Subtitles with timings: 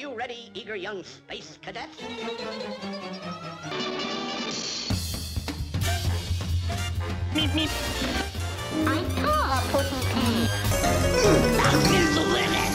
[0.00, 1.90] you ready, eager young space cadet?
[7.34, 7.70] Meep, meep.
[8.86, 10.50] I saw a pussy cat.
[11.92, 12.70] Is the limit.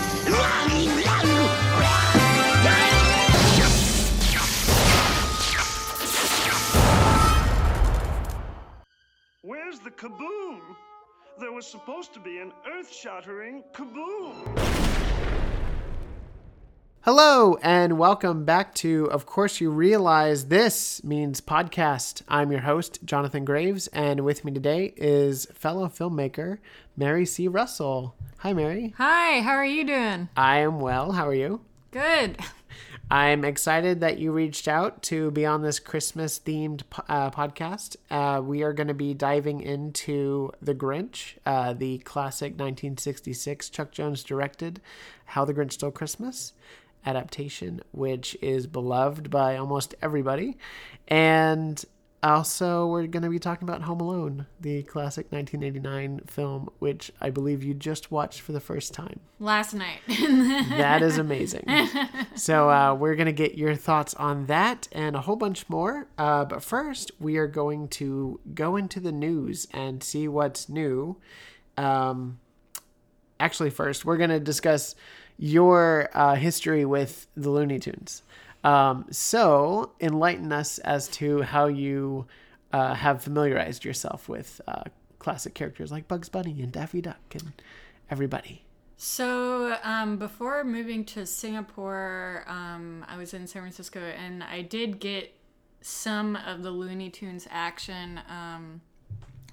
[9.42, 10.60] Where's the kaboom?
[11.40, 15.05] There was supposed to be an earth shattering kaboom.
[17.06, 22.24] Hello, and welcome back to Of Course You Realize This Means Podcast.
[22.28, 26.58] I'm your host, Jonathan Graves, and with me today is fellow filmmaker
[26.98, 27.48] Mary C.
[27.48, 28.16] Russell.
[28.40, 28.96] Hi, Mary.
[28.98, 30.30] Hi, how are you doing?
[30.36, 31.12] I am well.
[31.12, 31.62] How are you?
[31.92, 32.40] Good.
[33.12, 37.98] I'm excited that you reached out to be on this Christmas themed uh, podcast.
[38.10, 43.92] Uh, we are going to be diving into The Grinch, uh, the classic 1966 Chuck
[43.92, 44.82] Jones directed
[45.26, 46.54] How the Grinch Stole Christmas
[47.06, 50.58] adaptation, which is beloved by almost everybody.
[51.08, 51.84] And
[52.26, 57.30] also, we're going to be talking about Home Alone, the classic 1989 film, which I
[57.30, 59.20] believe you just watched for the first time.
[59.40, 60.00] Last night.
[60.76, 61.68] That is amazing.
[62.36, 66.08] so, uh, we're going to get your thoughts on that and a whole bunch more.
[66.18, 71.18] Uh, but first, we are going to go into the news and see what's new.
[71.78, 72.40] Um,
[73.40, 74.96] actually, first, we're going to discuss
[75.38, 78.24] your uh, history with the Looney Tunes.
[78.64, 82.26] Um, so, enlighten us as to how you
[82.74, 84.84] uh, have familiarized yourself with uh,
[85.20, 87.54] classic characters like Bugs Bunny and Daffy Duck and
[88.10, 88.64] everybody.
[88.98, 95.00] so, um, before moving to Singapore, um, I was in San Francisco and I did
[95.00, 95.36] get
[95.82, 98.82] some of the Looney Tunes action um,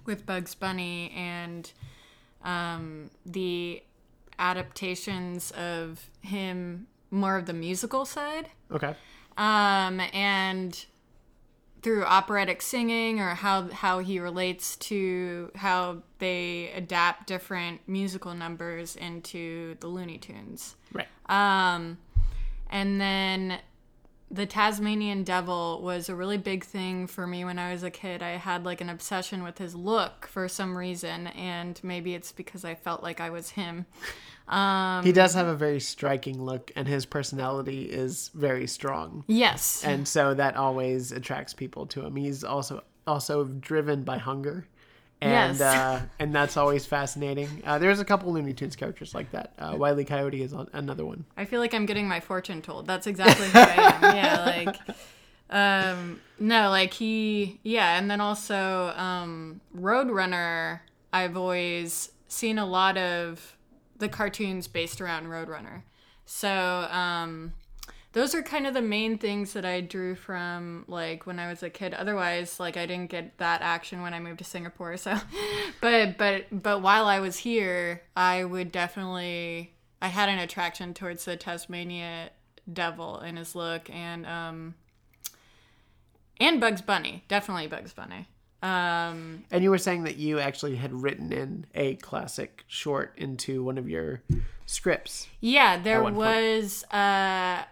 [0.07, 1.71] with Bugs Bunny and
[2.43, 3.83] um, the
[4.43, 8.49] adaptations of him more of the musical side.
[8.71, 8.95] Okay.
[9.39, 10.85] um, and
[11.83, 18.95] through operatic singing or how how he relates to how they adapt different musical numbers
[18.95, 20.77] into the Looney Tunes.
[20.93, 21.09] Right.
[21.27, 21.99] Um,
[22.71, 23.59] and then
[24.31, 28.23] the Tasmanian Devil was a really big thing for me when I was a kid.
[28.23, 32.65] I had like an obsession with his look for some reason, and maybe it's because
[32.65, 33.87] I felt like I was him.
[34.49, 39.83] Um, He does have a very striking look, and his personality is very strong, yes.
[39.85, 42.17] and so that always attracts people to him.
[42.17, 44.67] He's also also driven by hunger,
[45.21, 45.61] and Yes.
[45.61, 47.49] uh, and that's always fascinating.
[47.65, 49.53] Uh, there's a couple Looney Tunes characters like that.
[49.59, 51.25] Uh, Wiley Coyote is on- another one.
[51.37, 52.87] I feel like I'm getting my fortune told.
[52.87, 54.17] That's exactly who I am.
[54.17, 54.77] Yeah, like
[55.51, 60.81] um no, like he yeah, and then also um Roadrunner,
[61.13, 63.57] I've always seen a lot of
[64.03, 65.83] the cartoons based around Roadrunner.
[66.27, 67.55] So, um
[68.13, 71.63] those are kind of the main things that I drew from like when I was
[71.63, 71.95] a kid.
[71.95, 74.97] Otherwise, like I didn't get that action when I moved to Singapore.
[74.99, 75.17] So,
[75.81, 81.25] but but but while I was here, I would definitely I had an attraction towards
[81.25, 82.31] the Tasmania
[82.71, 84.75] Devil and his look, and um
[86.39, 88.29] and Bugs Bunny, definitely Bugs Bunny.
[88.63, 93.65] Um, And you were saying that you actually had written in a classic short into
[93.65, 94.23] one of your
[94.67, 95.29] scripts.
[95.41, 96.85] Yeah, there was.
[96.85, 97.65] Uh,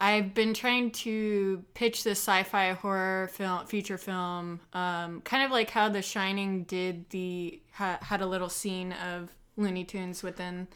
[0.00, 5.70] I've been trying to pitch this sci-fi horror film, feature film, um, kind of like
[5.70, 10.68] how The Shining did the ha, had a little scene of Looney Tunes within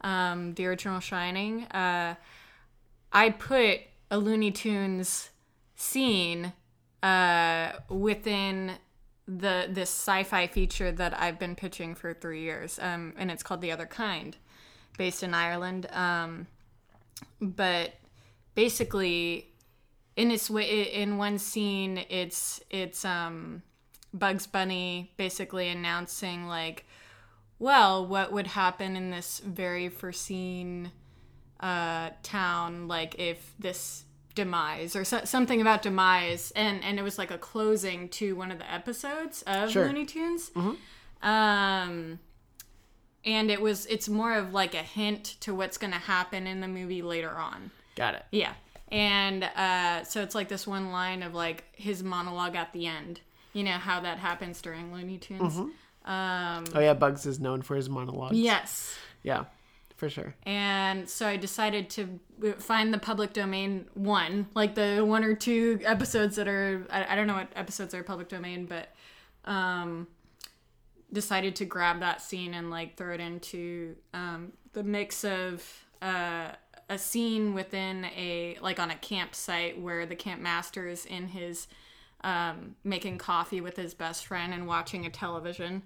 [0.00, 1.66] um, the original Shining.
[1.66, 2.16] Uh,
[3.12, 3.78] I put
[4.10, 5.30] a Looney Tunes
[5.76, 6.52] scene
[7.04, 8.72] uh, within
[9.28, 13.60] the this sci-fi feature that I've been pitching for three years, um, and it's called
[13.60, 14.38] The Other Kind,
[14.96, 15.86] based in Ireland.
[15.92, 16.46] Um,
[17.40, 17.92] but
[18.54, 19.52] basically,
[20.16, 23.62] in its way, in one scene, it's it's um,
[24.14, 26.86] Bugs Bunny basically announcing like,
[27.58, 30.90] well, what would happen in this very foreseen
[31.60, 34.04] uh, town, like if this
[34.34, 38.50] demise or so, something about demise, and and it was like a closing to one
[38.50, 39.86] of the episodes of Sure.
[39.86, 40.50] Looney Tunes.
[41.22, 42.18] Um,
[43.24, 46.60] and it was it's more of like a hint to what's going to happen in
[46.60, 47.70] the movie later on.
[47.96, 48.24] Got it.
[48.30, 48.52] Yeah.
[48.90, 53.20] And uh, so it's like this one line of like his monologue at the end.
[53.54, 55.56] You know how that happens during Looney Tunes.
[55.56, 58.36] Um, Oh yeah, Bugs is known for his monologues.
[58.36, 58.96] yes.
[59.22, 59.44] Yeah,
[59.96, 60.34] for sure.
[60.44, 62.18] And so I decided to
[62.58, 67.16] find the public domain one, like the one or two episodes that are, I, I
[67.16, 68.88] don't know what episodes are public domain, but
[69.44, 70.08] um,
[71.12, 75.62] decided to grab that scene and like throw it into um, the mix of
[76.02, 76.48] uh,
[76.90, 81.66] a scene within a like on a campsite where the camp master is in his
[82.22, 85.82] um, making coffee with his best friend and watching a television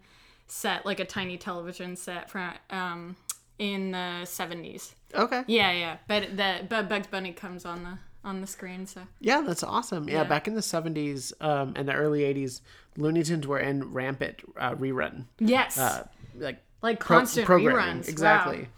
[0.46, 3.16] set, like a tiny television set from um,
[3.58, 4.94] in the seventies.
[5.14, 5.42] Okay.
[5.46, 5.96] Yeah, yeah.
[6.06, 10.08] But the but Bugs Bunny comes on the on the screen, so Yeah, that's awesome.
[10.08, 10.24] Yeah, Yeah.
[10.24, 12.60] back in the 70s um, and the early 80s,
[12.96, 15.24] Looney Tunes were in rampant uh, rerun.
[15.38, 16.06] yes, Uh,
[16.36, 18.02] like like constant programming.
[18.02, 18.08] reruns.
[18.08, 18.68] Exactly.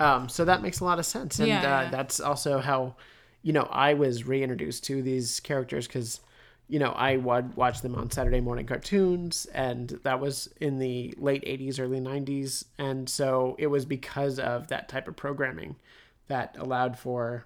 [0.00, 1.38] Um, so that makes a lot of sense.
[1.40, 1.90] And Yeah, uh, yeah.
[1.90, 2.94] that's also how,
[3.42, 6.20] you know, I was reintroduced to these characters because,
[6.68, 11.14] you know, I would watch them on Saturday morning cartoons, and that was in the
[11.16, 12.64] late 80s, early 90s.
[12.78, 15.76] And so it was because of that type of programming
[16.28, 17.44] that allowed for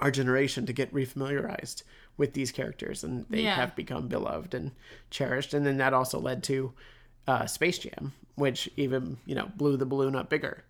[0.00, 1.82] our generation to get refamiliarized
[2.18, 3.54] with these characters and they Yeah.
[3.54, 4.72] have become beloved and
[5.10, 6.72] cherished and then that also led to
[7.26, 10.64] uh, space jam which even you know blew the balloon up bigger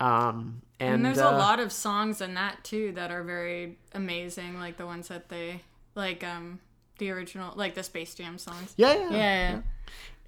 [0.00, 3.78] um, and, And there's uh, a lot of songs in that too that are very
[3.94, 5.62] amazing, like the ones that they
[5.96, 6.60] like um
[6.98, 8.74] the original like the Space Jam songs.
[8.76, 9.60] yeah yeah, Yeah, yeah.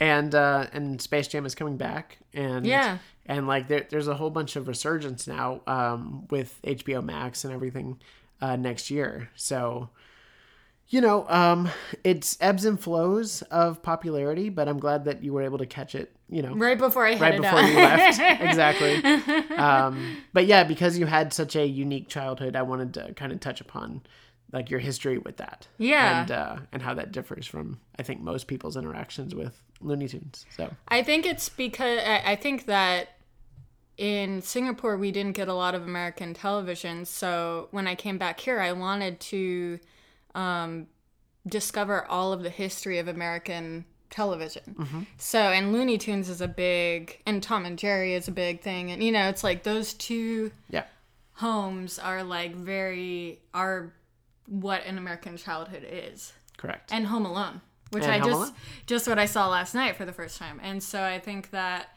[0.00, 2.98] and uh, and space jam is coming back and Yeah.
[3.26, 7.52] and like there, there's a whole bunch of resurgence now um, with hbo max and
[7.52, 7.98] everything
[8.40, 9.90] uh, next year so
[10.88, 11.68] you know um,
[12.02, 15.94] it's ebbs and flows of popularity but i'm glad that you were able to catch
[15.94, 17.68] it you know Right before I right before out.
[17.68, 18.94] you left exactly
[19.56, 23.40] um, but yeah because you had such a unique childhood i wanted to kind of
[23.40, 24.00] touch upon
[24.52, 25.66] like your history with that.
[25.78, 26.22] Yeah.
[26.22, 30.46] and uh, and how that differs from i think most people's interactions with looney tunes
[30.56, 30.70] so.
[30.88, 33.16] I think it's because I, think that
[33.96, 38.40] in Singapore we didn't get a lot of American television, so when I came back
[38.40, 39.78] here, I wanted to
[40.34, 40.86] um,
[41.46, 44.74] discover all of the history of American television.
[45.18, 48.90] So, and Looney Tunes is a big, and Tom and Jerry is a big thing,
[48.90, 50.84] and you know, it's like those two yeah.
[51.34, 53.92] homes are like very are
[54.50, 57.60] what an American childhood is correct and Home Alone,
[57.90, 58.54] which And I Home just Alone.
[58.86, 60.60] just what I saw last night for the first time.
[60.62, 61.88] And so I think that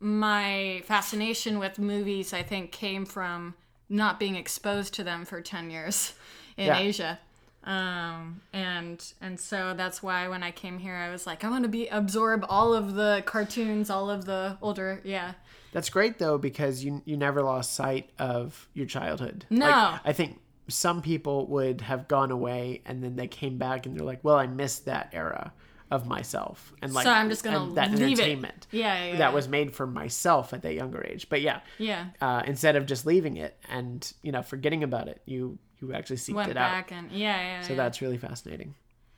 [0.00, 3.54] my fascination with movies I think came from
[3.88, 6.12] not being exposed to them for 10 years
[6.56, 6.78] in Yeah.
[6.78, 7.18] Asia.
[7.64, 11.64] Um and and so that's why when I came here I was like I want
[11.64, 15.32] to be absorb all of the cartoons, all of the older yeah.
[15.72, 19.46] That's great though because you you never lost sight of your childhood.
[19.50, 19.66] No.
[19.68, 20.38] Like, I think
[20.68, 24.36] some people would have gone away and then they came back and they're like, "Well,
[24.36, 25.52] I missed that era
[25.90, 29.16] of myself." And like So I'm just gonna that entertainment Yeah, yeah, yeah.
[29.18, 31.28] that was made for myself at that younger age.
[31.28, 32.06] But yeah, Yeah.
[32.20, 36.16] uh, instead of just leaving it and you know forgetting about it, you you actually
[36.16, 36.90] seeked Went it out.
[36.90, 37.60] and yeah, yeah.
[37.62, 37.76] So yeah.
[37.76, 38.74] that's really fascinating.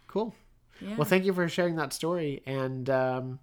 [0.06, 0.35] Cool.
[0.81, 0.97] Yeah.
[0.97, 2.43] Well, thank you for sharing that story.
[2.47, 3.39] And um,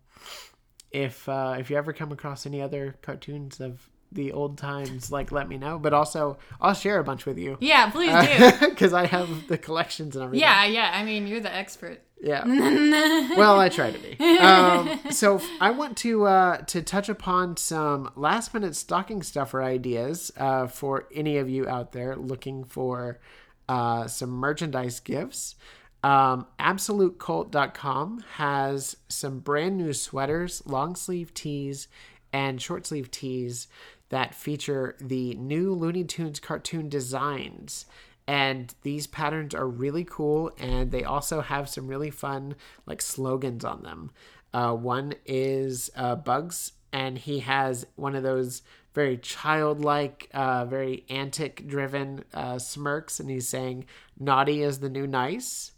[0.92, 5.32] if uh, if you ever come across any other cartoons of the old times, like
[5.32, 5.78] let me know.
[5.80, 8.70] But also, I'll share a bunch with you Yeah, please do.
[8.70, 10.42] because I have the collections and everything.
[10.42, 10.92] yeah, yeah.
[10.94, 12.02] I mean, you're the expert.
[12.22, 12.46] Yeah.
[13.38, 14.18] well, I try to be.
[14.40, 20.32] Um, so I want to uh, to touch upon some last minute stocking stuffer ideas
[20.38, 23.20] uh, for any of you out there looking for
[23.68, 25.56] uh, some merchandise gifts.
[26.04, 31.88] Um, AbsoluteCult.com has some brand new sweaters, long sleeve tees,
[32.32, 33.68] and short sleeve tees
[34.10, 37.86] that feature the new Looney Tunes cartoon designs
[38.28, 43.64] and these patterns are really cool and they also have some really fun like slogans
[43.64, 44.12] on them
[44.54, 48.62] uh, one is uh, bugs and he has one of those
[48.94, 53.86] very childlike uh, very antic driven uh, smirks and he's saying
[54.20, 55.72] naughty is the new nice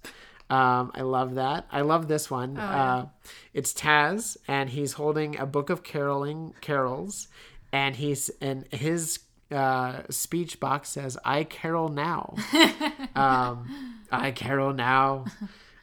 [0.49, 1.65] um, I love that.
[1.71, 2.57] I love this one.
[2.57, 3.07] uh,
[3.53, 7.27] it's Taz, and he's holding a book of caroling carols,
[7.71, 9.19] and he's and his
[9.51, 12.35] uh, speech box says, "I carol now."
[13.15, 15.25] um, I carol now.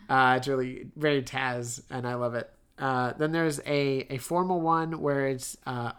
[0.08, 2.50] Uh, it's really very Taz, and I love it.
[2.78, 5.92] Uh, then there's a a formal one where it's uh,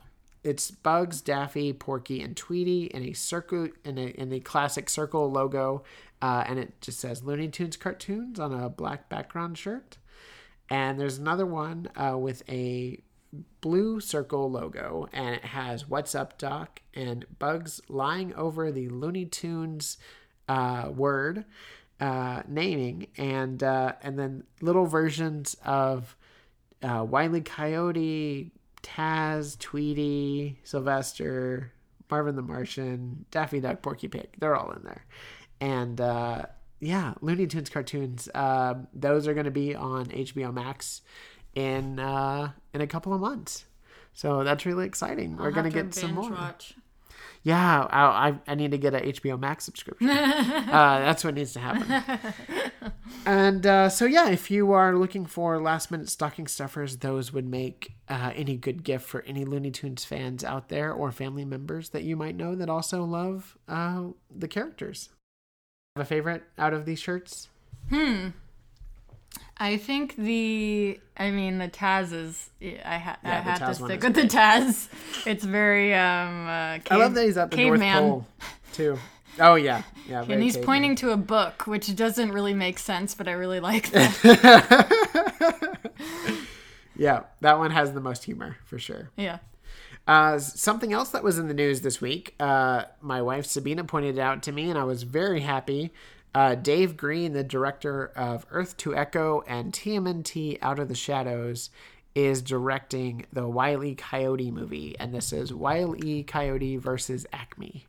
[0.43, 5.31] it's Bugs, Daffy, Porky, and Tweety in a circle in a in the classic circle
[5.31, 5.83] logo,
[6.21, 9.97] uh, and it just says Looney Tunes cartoons on a black background shirt.
[10.69, 12.99] And there's another one uh, with a
[13.61, 19.25] blue circle logo, and it has "What's up, Doc?" and Bugs lying over the Looney
[19.25, 19.97] Tunes
[20.47, 21.45] uh, word
[21.99, 26.15] uh, naming, and uh, and then little versions of
[26.83, 28.51] uh, Wiley Coyote,
[28.83, 31.71] Taz, Tweety, Sylvester,
[32.09, 34.29] Marvin the Martian, Daffy Duck, Porky Pig.
[34.39, 35.05] They're all in there.
[35.61, 36.45] And uh,
[36.79, 38.29] yeah, Looney Tunes cartoons.
[38.33, 41.01] Uh, those are going to be on HBO Max
[41.55, 43.65] in uh, in a couple of months.
[44.13, 45.37] So that's really exciting.
[45.37, 46.29] We're going to get some more.
[46.29, 46.75] Watch.
[47.45, 50.09] Yeah, I, I, I need to get a HBO Max subscription.
[50.09, 52.33] uh, that's what needs to happen.
[53.27, 57.45] and uh, so, yeah, if you are looking for last minute stocking stuffers, those would
[57.45, 61.89] make uh, any good gift for any Looney Tunes fans out there or family members
[61.89, 65.09] that you might know that also love uh, the characters.
[65.95, 67.49] Have a favorite out of these shirts?
[69.57, 72.49] I think the, I mean, the Taz is.
[72.61, 74.89] I, ha- Yeah, the have Taz to stick with the Taz.
[75.25, 76.47] It's very um.
[76.47, 77.79] Uh, cave, I love that he's at the North.
[77.81, 78.27] Pole,
[78.73, 78.97] too.
[79.39, 79.83] Oh, yeah.
[80.09, 80.65] Yeah, And he's caveman.
[80.65, 85.77] pointing to a book, which doesn't really make sense, but I really like that.
[86.97, 89.09] Yeah, that one has the most humor, for sure.
[89.17, 89.39] yeah.
[90.07, 94.17] Uh, something else that was in the news this week, uh, my wife Sabina pointed
[94.17, 95.91] it out to me, and I was very happy.
[96.35, 101.69] Uh, Dave Green, the director of Earth to Echo and TMNT Out of the Shadows,
[102.13, 103.95] is directing the Wiley.
[103.95, 106.23] Coyote movie, and this is Wile E.
[106.23, 107.85] Coyote versus Acme,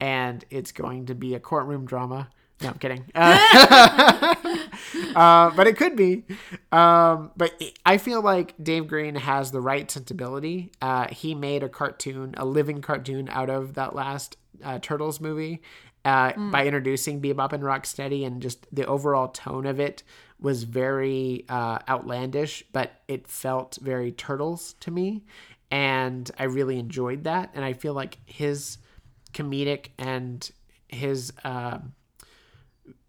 [0.00, 2.28] and it's going to be a courtroom drama.
[2.60, 3.04] No, I'm kidding.
[3.14, 4.34] Uh,
[5.14, 6.24] uh, but it could be.
[6.72, 7.52] Um, but
[7.86, 10.72] I feel like Dave Green has the right sensibility.
[10.82, 15.60] Uh, he made a cartoon, a living cartoon, out of that last uh, Turtles movie
[16.04, 20.02] uh, by introducing Bebop and Rocksteady, and just the overall tone of it
[20.40, 25.24] was very uh, outlandish, but it felt very Turtles to me,
[25.70, 27.50] and I really enjoyed that.
[27.54, 28.78] And I feel like his
[29.32, 30.48] comedic and
[30.88, 31.92] his um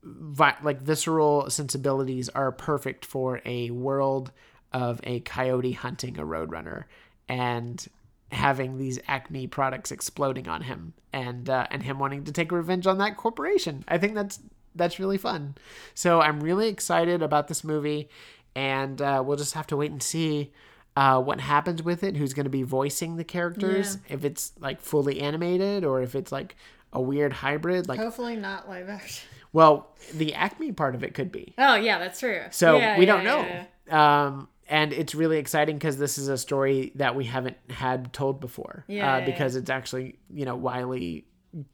[0.03, 4.31] vi- like visceral sensibilities are perfect for a world
[4.73, 6.85] of a coyote hunting a roadrunner
[7.27, 7.87] and
[8.31, 12.87] having these acme products exploding on him and uh, and him wanting to take revenge
[12.87, 14.39] on that corporation i think that's
[14.75, 15.55] that's really fun
[15.93, 18.09] so i'm really excited about this movie
[18.55, 20.51] and uh, we'll just have to wait and see
[20.97, 24.81] uh, what happens with it who's going to be voicing the characters if it's like
[24.81, 26.55] fully animated or if it's like
[26.93, 29.27] a weird hybrid like Hopefully not live action.
[29.51, 31.53] well, the Acme part of it could be.
[31.57, 32.43] Oh, yeah, that's true.
[32.51, 33.39] So Yeah, we yeah, don't know.
[33.39, 34.23] yeah, yeah.
[34.27, 38.39] Um, and it's really exciting because this is a story that we haven't had told
[38.39, 38.83] before.
[38.87, 41.25] Yeah, uh, yeah, because it's actually, you know, Wiley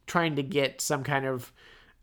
[0.07, 1.51] trying to get some kind of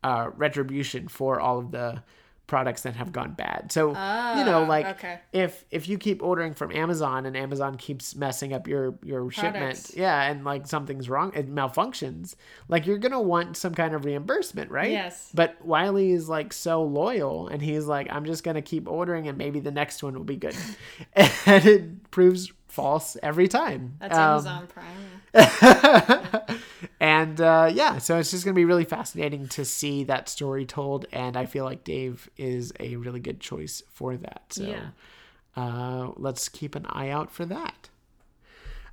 [0.02, 2.02] uh, retribution for all of the
[2.48, 3.70] products that have gone bad.
[3.70, 5.20] So, you know, like Ah, okay.
[5.32, 9.90] if if you keep ordering from Amazon and Amazon keeps messing up your your shipment,
[9.94, 12.34] yeah, and like something's wrong, it malfunctions,
[12.68, 14.90] like you're gonna want some kind of reimbursement, right?
[14.90, 15.30] Yes.
[15.32, 19.38] But Wiley is like so loyal, and he's like, I'm just gonna keep ordering, and
[19.38, 20.56] maybe the next one will be good,
[21.46, 23.96] and it proves false every time.
[24.00, 25.17] That's Um, Amazon Prime.
[27.00, 31.06] and uh, yeah, so it's just gonna be really fascinating to see that story told,
[31.12, 34.44] and I feel like Dave is a really good choice for that.
[34.50, 34.88] So Yeah.
[35.56, 37.88] uh, let's keep an eye out for that.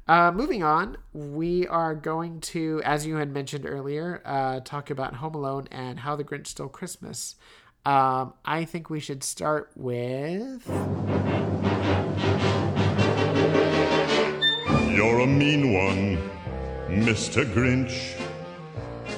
[0.07, 5.15] Uh, moving on, we are going to, as you had mentioned earlier, uh, talk about
[5.15, 7.35] Home Alone and How the Grinch Stole Christmas.
[7.85, 10.63] Um, I think we should start with.
[14.95, 16.17] You're a mean one,
[16.87, 17.43] Mr.
[17.43, 18.15] Grinch.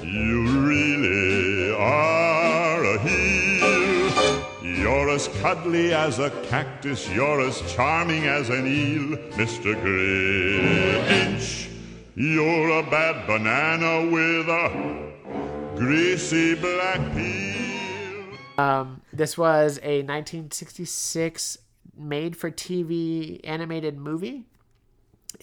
[0.02, 4.44] You really are a heel.
[4.64, 9.76] You're as cuddly as a cactus, you're as charming as an eel, Mr.
[9.84, 11.70] Grinch.
[12.16, 18.26] You're a bad banana with a greasy black peel.
[18.58, 21.60] Um, this was a 1966
[21.96, 24.48] made for TV animated movie.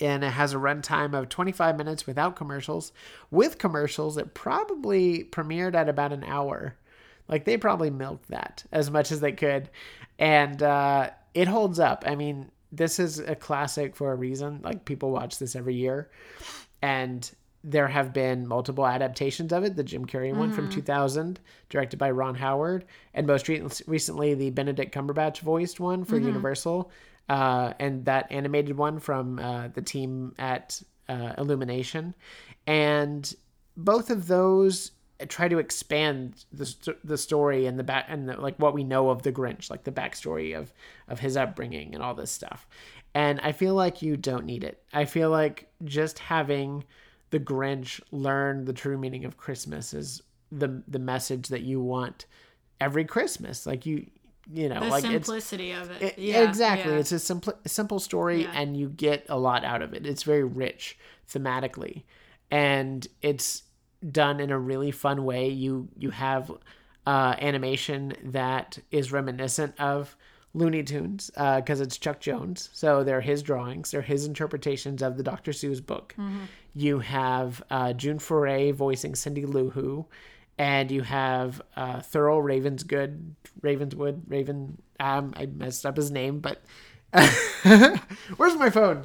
[0.01, 2.93] And it has a runtime of 25 minutes without commercials.
[3.31, 6.77] With commercials, it probably premiered at about an hour.
[7.29, 9.71] Like they probably milked that as much as they could.
[10.19, 12.05] And uh, it holds up.
[12.07, 14.61] I mean, this is a classic for a reason.
[14.63, 16.11] Like people watch this every year.
[16.83, 17.31] And
[17.65, 19.75] there have been multiple adaptations of it.
[19.75, 22.85] The Jim Carrey one from 2000, directed by Ron Howard,
[23.15, 26.91] and most re- recently the Benedict Cumberbatch voiced one for Universal,
[27.29, 32.15] uh, and that animated one from uh, the team at uh, Illumination.
[32.67, 33.35] And
[33.77, 34.93] both of those
[35.29, 38.85] try to expand the, st- the story and the back and the, like what we
[38.85, 40.73] know of the Grinch, like the backstory of
[41.09, 42.67] of his upbringing and all this stuff.
[43.15, 44.83] And I feel like you don't need it.
[44.93, 46.85] I feel like just having
[47.31, 52.27] the Grinch learn the true meaning of Christmas is the the message that you want
[52.81, 53.67] every Christmas.
[53.67, 54.07] Like you
[54.53, 56.03] you know, The like simplicity of it.
[56.03, 56.93] it- yeah, exactly.
[56.93, 56.99] yeah.
[56.99, 58.53] It's a simple simple story Yeah.
[58.55, 60.07] and you get a lot out of it.
[60.07, 60.99] It's very rich
[61.33, 62.05] thematically.
[62.51, 63.63] And it's
[64.11, 65.49] done in a really fun way.
[65.49, 66.51] You you have
[67.07, 70.17] uh, animation that is reminiscent of
[70.55, 72.71] Looney Tunes because it's Chuck Jones.
[72.73, 75.51] So they're his drawings, they're his interpretations of the Dr.
[75.53, 76.15] Seuss book.
[76.75, 80.07] You have uh, June Foray voicing Cindy Lou Who,
[80.59, 83.33] and you have uh, Thurl Ravensgood,
[83.63, 84.81] Ravenswood, Raven.
[85.01, 86.63] Um, I messed up his name, but
[88.37, 89.05] where's my phone?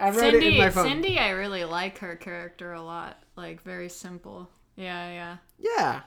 [0.00, 0.88] I wrote it in Cindy, my phone.
[0.88, 3.22] Cindy, I really like her character a lot.
[3.36, 4.48] Like very simple.
[4.76, 5.36] Yeah, yeah.
[5.58, 6.00] Yeah.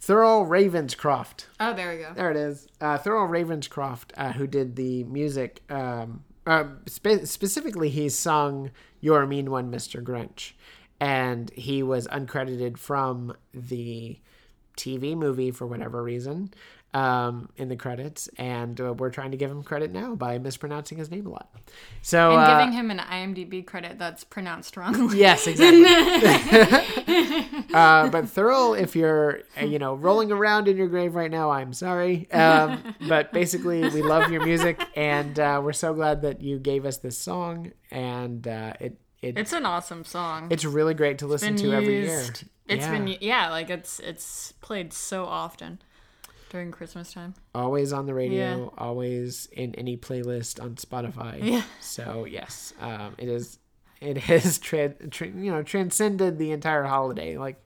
[0.00, 1.46] Thurl Ravenscroft.
[1.58, 2.12] Oh, there we go.
[2.14, 2.68] There it is.
[2.80, 5.62] Uh, Thurl Ravenscroft, uh, who did the music.
[5.70, 10.02] Um, uh, spe- specifically, he sung "You're a Mean One, Mr.
[10.02, 10.52] Grinch,"
[11.00, 14.18] and he was uncredited from the
[14.76, 16.52] TV movie for whatever reason
[16.94, 20.96] um, in the credits, and uh, we're trying to give him credit now by mispronouncing
[20.96, 21.50] his name a lot.
[22.02, 25.18] So, And uh, giving him an IMDb credit that's pronounced wrongly.
[25.18, 25.84] Yes, exactly.
[27.74, 31.50] uh, but Thurl, if you're uh, you know rolling around in your grave right now,
[31.50, 32.30] I'm sorry.
[32.30, 36.86] Um, but basically, we love your music, and uh, we're so glad that you gave
[36.86, 40.48] us this song, and uh, it it It's an awesome song.
[40.50, 42.18] it's really great to listen been to every year.
[42.20, 42.90] used- It's yeah.
[42.92, 45.80] been yeah, like it's it's played so often
[46.50, 47.34] during Christmas time.
[47.54, 48.68] always on the radio, Yeah.
[48.78, 51.42] always in any playlist on Spotify.
[51.42, 51.62] Yeah.
[51.80, 53.58] So yes, um, it is.
[54.00, 57.36] It has tra- tra- you know transcended the entire holiday.
[57.38, 57.62] Like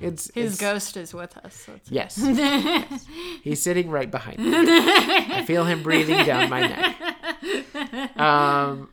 [0.00, 1.54] it's His it's- ghost is with us.
[1.54, 2.18] So it's Yes.
[2.22, 3.06] Yes.
[3.42, 4.50] He's sitting right behind me.
[4.54, 6.96] I feel him breathing down my neck.
[8.16, 8.90] Um,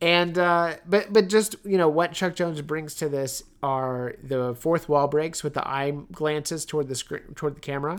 [0.00, 4.54] and uh, but but just you know what Chuck Jones brings to this are the
[4.58, 7.98] fourth wall breaks with the eye glances toward the screen toward the camera.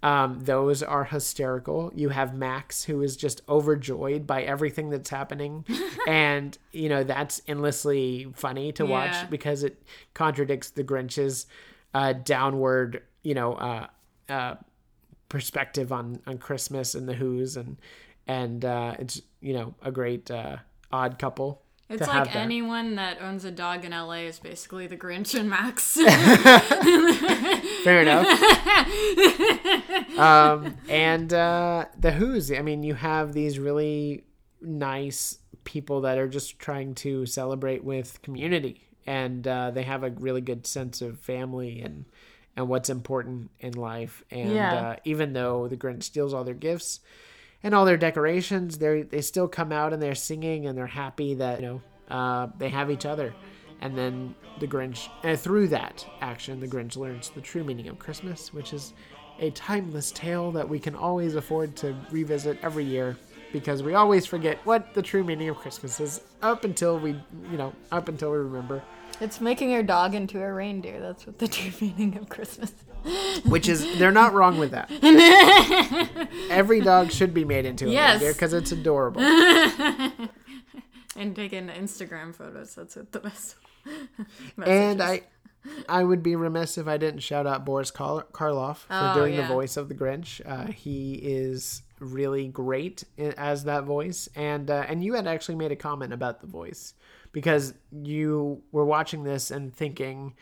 [0.00, 1.90] Um, those are hysterical.
[1.94, 5.64] You have Max who is just overjoyed by everything that's happening,
[6.06, 8.90] and you know that's endlessly funny to Yeah.
[8.90, 9.82] watch because it
[10.14, 11.46] contradicts the Grinch's
[11.94, 13.86] uh, downward, you know, uh,
[14.28, 14.54] uh,
[15.28, 17.76] perspective on on Christmas and the Who's and
[18.28, 20.58] and uh, it's you know a great uh,
[20.92, 21.62] odd couple.
[21.90, 22.36] It's like that.
[22.36, 25.92] anyone that owns a dog in LA is basically the Grinch and Max.
[27.84, 28.26] Fair enough.
[30.18, 32.52] um, and uh, the Who's.
[32.52, 34.24] I mean, you have these really
[34.60, 40.10] nice people that are just trying to celebrate with community, and uh, they have a
[40.10, 42.04] really good sense of family and
[42.56, 44.24] and what's important in life.
[44.30, 44.88] And Yeah.
[44.90, 47.00] uh, even though the Grinch steals all their gifts
[47.62, 51.34] and all their decorations, they they still come out and they're singing and they're happy
[51.34, 51.82] that you know
[52.14, 53.34] uh, they have each other.
[53.80, 58.52] And then the Grinch, through that action, the Grinch learns the true meaning of Christmas,
[58.52, 58.92] which is
[59.38, 63.16] a timeless tale that we can always afford to revisit every year
[63.52, 67.10] because we always forget what the true meaning of Christmas is up until we,
[67.50, 68.82] you know, up until we remember.
[69.20, 71.00] it's making your dog into a reindeer.
[71.00, 72.72] That's what the true meaning of Christmas.
[73.44, 74.90] Which is, they're not wrong with that.
[76.50, 78.20] Every dog should be made into a Yes.
[78.20, 79.20] reindeer because it's adorable.
[81.16, 82.76] And taking Instagram photos.
[82.76, 83.56] That's what the best.
[84.64, 85.02] And.
[85.02, 85.22] I,
[85.88, 89.34] I would be remiss if I didn't shout out Boris Karl- Karloff for Oh, doing
[89.34, 89.42] yeah.
[89.42, 90.40] the voice of the Grinch.
[90.46, 95.72] Uh, he is really great as that voice, and uh, and you had actually made
[95.72, 96.94] a comment about the voice
[97.32, 100.34] because you were watching this and thinking.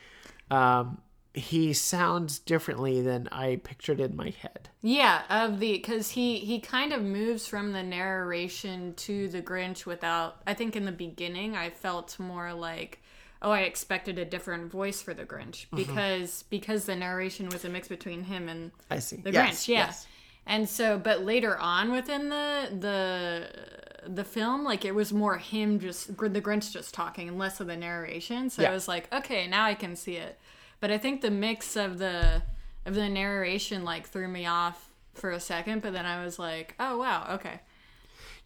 [0.50, 0.98] Um,
[1.36, 4.70] he sounds differently than I pictured in my head.
[4.80, 9.84] Yeah, of the because he he kind of moves from the narration to the Grinch
[9.86, 10.40] without.
[10.46, 13.02] I think in the beginning I felt more like,
[13.42, 15.76] oh, I expected a different voice for the Grinch Mm-hmm.
[15.76, 19.16] because because the narration was a mix between him and I see.
[19.16, 19.68] the Yes, Grinch.
[19.68, 19.78] Yeah.
[19.86, 20.06] yes.
[20.46, 25.80] And so, but later on within the the the film, like it was more him
[25.80, 28.48] just the Grinch just talking and less of the narration.
[28.48, 28.70] So Yeah.
[28.70, 30.38] I was like, okay, now I can see it.
[30.86, 32.42] But I think the mix of the
[32.84, 35.82] of the narration like threw me off for a second.
[35.82, 37.58] But then I was like, oh wow, okay,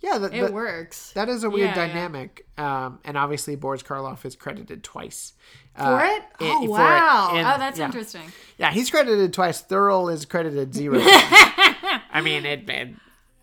[0.00, 1.87] Yeah, the, it works That is a weird Yeah, yeah.
[1.88, 2.46] dynamic.
[2.57, 5.35] Um, and obviously, Boris Karloff is credited twice.
[5.76, 6.22] for uh, it.
[6.40, 6.70] Oh it.
[6.70, 7.85] wow, And- oh that's yeah.
[7.85, 8.33] interesting.
[8.57, 9.62] Yeah, he's credited twice.
[9.62, 10.98] Thurl is credited zero.
[11.03, 12.94] I mean, it, it.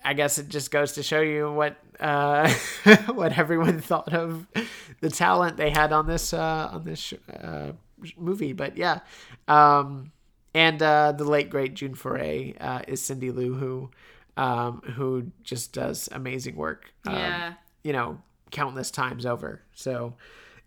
[0.04, 2.52] I guess it just goes to show you what uh,
[3.14, 4.48] what everyone thought of
[5.02, 7.74] the talent they had on this uh, on this sh- uh,
[8.18, 8.54] movie.
[8.54, 9.00] But yeah,
[9.48, 10.12] um,
[10.54, 13.90] and uh, the late great June Foray uh, is Cindy Lou who
[14.38, 16.94] um, who just does amazing work.
[17.06, 17.54] Um, Yeah.
[17.84, 19.62] you know, countless times over.
[19.74, 20.16] So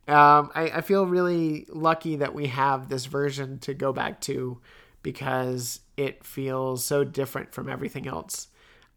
[0.09, 4.59] um, I, I feel really lucky that we have this version to go back to
[5.03, 8.49] because it feels so different from everything else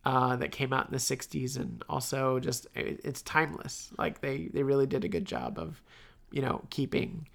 [0.05, 4.49] uh, that came out in the 60s and also just it, it's timeless like they
[4.53, 5.81] they really did a good job of
[6.31, 7.27] you know keeping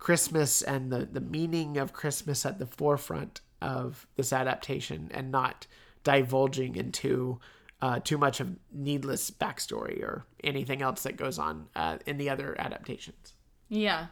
[0.00, 5.66] christmas and the the meaning of christmas at the forefront of this adaptation and not
[6.02, 7.38] divulging into
[7.82, 12.28] uh, too much of needless backstory or anything else that goes on uh, in the
[12.28, 13.34] other adaptations.
[13.68, 14.06] Yeah.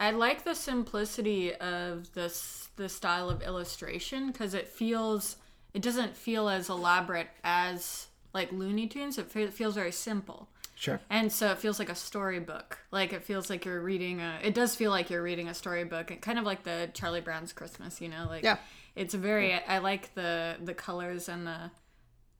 [0.00, 5.36] I like the simplicity of this the style of illustration because it feels
[5.72, 9.18] it doesn't feel as elaborate as like Looney Tunes.
[9.18, 10.48] It feels very simple.
[10.74, 11.00] Sure.
[11.08, 12.78] And so it feels like a storybook.
[12.90, 14.38] Like it feels like you're reading a.
[14.42, 17.52] It does feel like you're reading a storybook, and kind of like the Charlie Brown's
[17.52, 18.00] Christmas.
[18.00, 18.58] You know, like Yeah.
[18.96, 19.52] It's very.
[19.54, 21.70] I like the the colors and the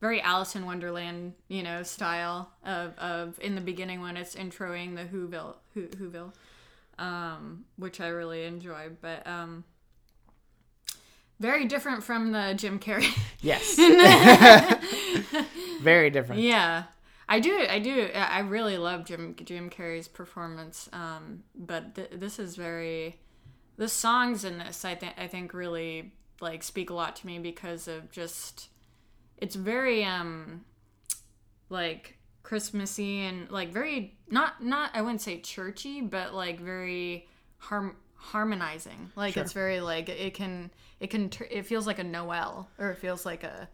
[0.01, 4.97] very Alice in Wonderland, you know, style of of in the beginning when it's introing
[4.97, 6.33] the Whoville Who, Whoville,
[6.99, 8.91] um, which I really enjoy.
[9.01, 9.65] But um,
[11.41, 13.09] very different from the Jim Carrey.
[13.41, 13.77] Yes.
[15.83, 16.41] Very different.
[16.41, 16.85] Yeah,
[17.29, 17.67] I do.
[17.69, 18.11] I do.
[18.15, 20.89] I really love Jim Jim Carrey's performance.
[20.93, 23.21] Um, but th- this is very.
[23.77, 27.39] The songs in this, I think, I think really like speak a lot to me
[27.39, 28.69] because of just.
[29.39, 30.65] It's very um,
[31.71, 37.97] like Christmassy and like very not not I wouldn't say churchy, but like very harm
[38.17, 39.11] harmonizing.
[39.17, 42.91] Like it's very like it can it can tr- it feels like a Noel or
[42.91, 43.69] it feels like a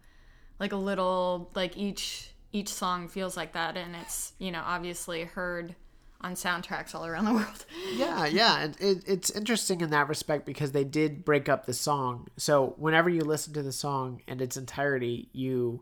[0.59, 5.23] like a little like each each song feels like that and it's you know obviously
[5.23, 5.75] heard
[6.23, 8.59] on soundtracks all around the world Yeah, yeah.
[8.59, 12.27] And it, it's interesting in that respect because they did break up the song.
[12.37, 15.81] So whenever you listen to the song in its entirety, you,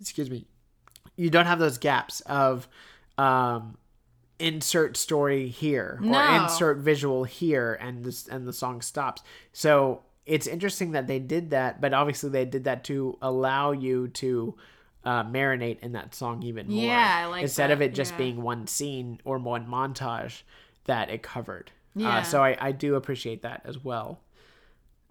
[0.00, 0.46] excuse me,
[1.16, 2.66] you don't have those gaps of
[3.16, 3.78] um,
[4.40, 6.42] insert story here or No.
[6.44, 9.22] insert visual here, and this and the song stops.
[9.52, 14.08] So it's interesting that they did that, but obviously they did that to allow you
[14.08, 14.56] to.
[15.06, 16.82] Uh, marinate in that song even more.
[16.84, 18.18] Yeah, I like Instead of it just yeah.
[18.18, 20.42] being one scene or one montage
[20.86, 21.70] that it covered.
[21.94, 22.18] Yeah.
[22.18, 24.18] Uh, so I, I do appreciate that as well.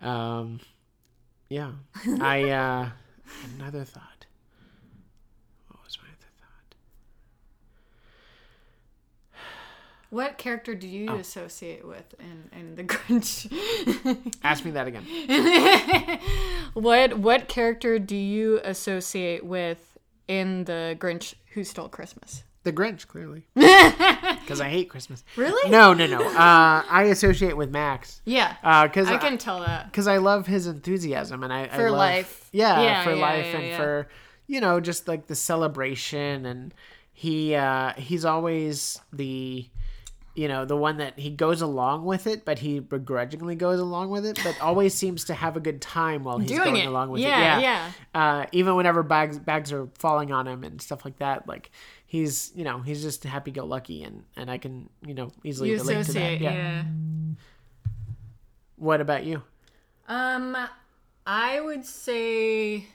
[0.01, 0.59] Um,
[1.47, 1.71] yeah.
[2.19, 2.89] I uh,
[3.57, 4.25] another thought.
[5.69, 6.75] What was my other thought?
[10.15, 10.89] What character do Oh.
[10.91, 13.47] you associate with in, in the Grinch
[14.43, 15.03] Ask me that again.
[16.73, 19.97] what what character do you associate with
[20.27, 25.23] in the Grinch Who Stole Christmas The Grinch, clearly, because I hate Christmas.
[25.35, 25.69] Really?
[25.69, 26.19] No, no, no.
[26.19, 28.21] Uh, I associate with Max.
[28.25, 28.55] yeah
[28.87, 31.99] Because I can tell that because I love his enthusiasm and I I For love-
[31.99, 32.49] life.
[32.51, 34.07] Yeah, Yeah, for yeah, life yeah, and for
[34.47, 36.73] you know just like the celebration and
[37.13, 39.67] he uh he's always the
[40.35, 44.09] you know the one that he goes along with it but he begrudgingly goes along
[44.09, 46.85] with it but always seems to have a good time while he's Doing going it.
[46.87, 47.91] along with Yeah, it yeah.
[48.13, 51.71] uh even whenever bags bags are falling on him and stuff like that like
[52.05, 56.05] he's you know he's just happy-go-lucky and and i can you know easily you relate
[56.05, 56.51] to that yeah.
[56.53, 56.83] yeah
[58.77, 59.41] what about you
[60.07, 60.55] Um,
[61.25, 62.85] I would say,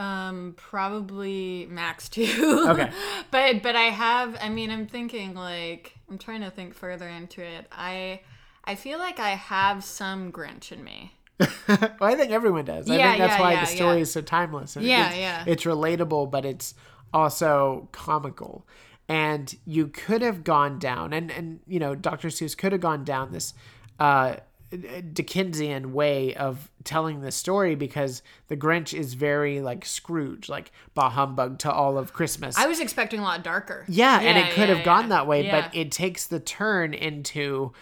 [0.00, 2.64] um, probably Max too.
[2.68, 2.90] Okay.
[3.30, 4.36] but but I have.
[4.40, 7.66] I mean, I'm thinking like I'm trying to think further into it.
[7.70, 8.22] I
[8.64, 11.12] I feel like I have some Grinch in me.
[11.68, 12.88] well, I think everyone does.
[12.90, 14.76] I Yeah, think that's yeah, why yeah, the story is so timeless.
[14.76, 15.44] And Yeah, it's, yeah.
[15.46, 16.74] It's relatable, but it's
[17.12, 18.66] also comical.
[19.08, 22.28] And you could have gone down, and and you know, Dr.
[22.28, 23.52] Seuss could have gone down this
[23.98, 24.36] uh,
[24.70, 31.10] Dickensian way of telling the story because the Grinch is very like Scrooge, like bah
[31.10, 32.56] humbug to all of Christmas.
[32.56, 33.84] I was expecting a lot darker.
[33.88, 35.62] Yeah, and it could yeah, have gone that way, Yeah.
[35.62, 37.72] but it takes the turn into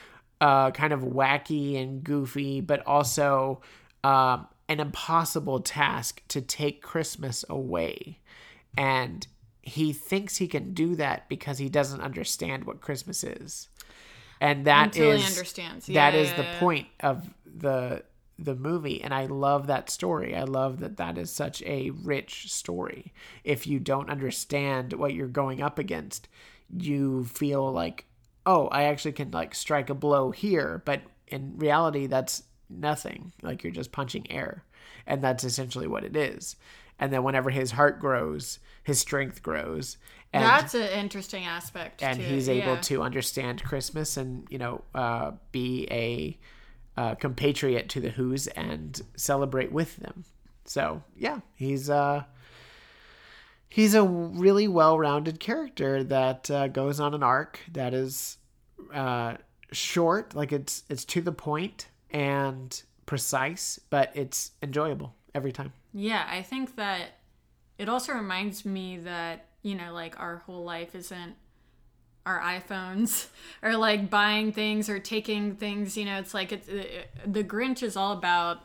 [0.41, 3.61] uh, kind of wacky and goofy, but also
[4.05, 8.21] um, an impossible task to take Christmas away.
[8.77, 9.27] And
[9.61, 13.69] he thinks he can do that because he doesn't understand what Christmas is.
[14.41, 15.87] And that is Until he understands.
[15.87, 16.59] that Yeah, is yeah, the yeah.
[16.61, 18.05] point of the
[18.41, 22.53] the movie and i love that story i love that that is such a rich
[22.53, 26.29] story if you don't understand what you're going up against
[26.73, 28.05] you feel like
[28.47, 33.65] oh i actually can like strike a blow here but in reality that's nothing like
[33.65, 34.63] you're just punching air
[35.05, 36.55] and that's essentially what it is
[37.01, 39.97] and then whenever his heart grows his strength grows
[40.33, 42.03] and That's an interesting aspect.
[42.03, 42.81] and to it, he's able yeah.
[42.81, 46.39] to understand Christmas and you know uh, be a
[47.01, 50.25] uh, compatriot to the Who's and celebrate with them.
[50.65, 52.25] So yeah, he's uh,
[53.69, 58.39] he's a really well-rounded character that uh, goes on an arc that is
[58.93, 59.35] uh,
[59.73, 65.73] short, like it's it's to the point and precise, but it's enjoyable every time.
[65.95, 67.19] Yeah, I think that
[67.79, 71.35] it also reminds me that, you know, like our whole life isn't
[72.27, 73.29] our iPhones
[73.63, 77.83] or like buying things or taking things, you know, it's like it's it, the Grinch
[77.83, 78.65] is all about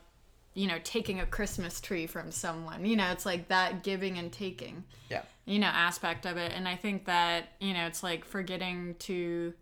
[0.55, 4.31] you know taking a christmas tree from someone you know it's like that giving and
[4.31, 5.23] taking Yeah.
[5.45, 6.51] you know aspect of it.
[6.53, 9.55] And i think that you know it's like forgetting to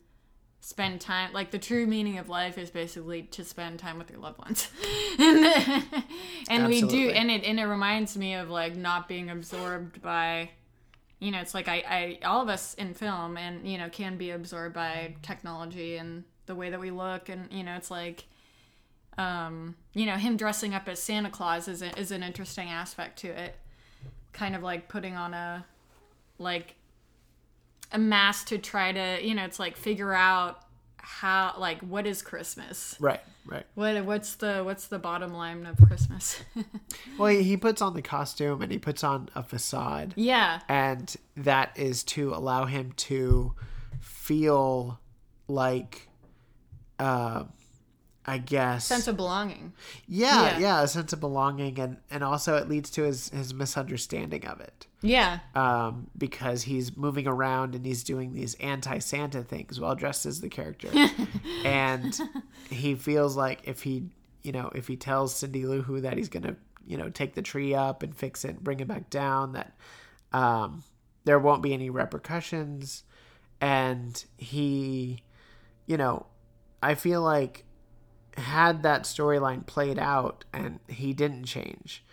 [0.59, 4.19] spend time like the true meaning of life is basically to spend time with your
[4.19, 4.67] loved ones.
[6.49, 10.01] And, and we do and it and it reminds me of like not being absorbed
[10.01, 10.49] by
[11.21, 14.17] you know it's like I, I all of us in film and you know can
[14.17, 17.29] be absorbed by technology and the way that we look.
[17.29, 18.25] And you know it's like
[19.17, 23.19] um you know him dressing up as santa claus is, a, is an interesting aspect
[23.19, 23.55] to it.
[24.33, 25.63] Kind of like putting on a
[26.39, 26.75] like
[27.91, 30.63] a mask to try to you know it's like figure out
[31.01, 33.19] how like what is christmas Right.
[33.45, 33.65] Right.
[33.75, 36.41] what what's the what's the bottom line of christmas
[37.17, 40.13] Well, he he puts on the costume and he puts on a facade.
[40.15, 43.53] yeah and that is to allow him to
[43.99, 44.99] feel
[45.47, 46.07] like
[46.99, 47.43] uh
[48.25, 48.85] i guess.
[48.85, 49.73] Sense of belonging.
[50.07, 50.59] Yeah, yeah.
[50.59, 54.59] yeah a sense of belonging and and also it leads to his his misunderstanding of
[54.59, 54.87] it.
[55.01, 55.39] Yeah.
[55.55, 60.49] Um because he's moving around and he's doing these anti-santa things while dressed as the
[60.49, 60.89] character.
[61.65, 62.19] And
[62.69, 64.09] he feels like if he
[64.43, 66.55] you know if he tells cindy lou who that he's gonna
[66.85, 69.75] you know take the tree up and fix it and bring it back down that
[70.33, 70.83] um
[71.23, 73.03] there won't be any repercussions.
[73.59, 75.23] And he
[75.85, 76.25] you know
[76.81, 77.63] i feel like
[78.37, 82.03] had that storyline played out and he didn't change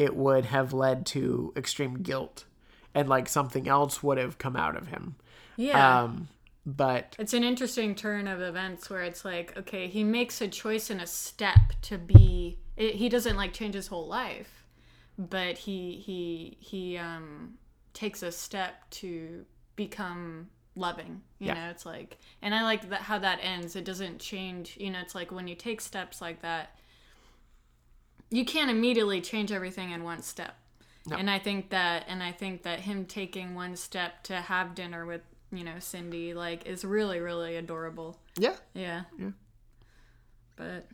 [0.00, 2.46] it would have led to extreme guilt
[2.94, 5.14] and like something else would have come out of him.
[5.56, 6.02] Yeah.
[6.02, 6.28] Um
[6.66, 10.90] but it's an interesting turn of events where it's like okay he makes a choice
[10.90, 14.66] and a step to be it, he doesn't like change his whole life
[15.18, 17.54] but he he he um
[17.94, 21.54] takes a step to become loving you Yeah.
[21.54, 23.74] know it's like and i like that how that ends.
[23.76, 26.76] It doesn't change you know it's like when you take steps like that
[28.30, 30.54] you can't immediately change everything in one step.
[31.10, 35.04] And i think that and i think that him taking one step to have dinner
[35.04, 38.16] with you know cindy like is really really adorable.
[38.38, 38.54] Yeah.
[38.72, 39.02] Yeah.
[39.18, 39.30] Yeah.
[40.56, 40.86] but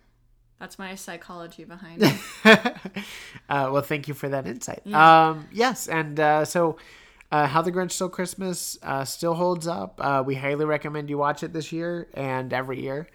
[0.58, 2.18] that's my psychology behind it.
[3.48, 4.86] Uh, well, thank you for that insight.
[4.90, 6.78] Um, yes, and uh, so
[7.36, 10.00] uh, How the Grinch Stole Christmas uh, still holds up.
[10.02, 13.08] Uh, we highly recommend you watch it this year and every year.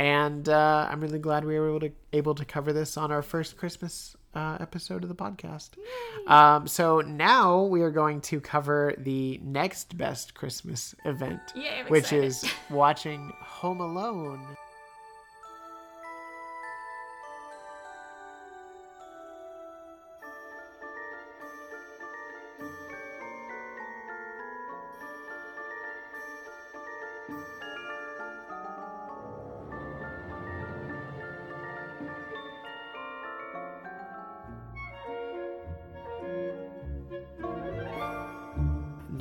[0.00, 3.22] And uh, I'm really glad we were able to able to cover this on our
[3.22, 5.70] first Christmas uh, episode of the podcast.
[6.26, 12.12] Um, so now we are going to cover the next best Christmas event, Yay, which
[12.12, 12.24] excited.
[12.24, 14.57] is watching Home Alone.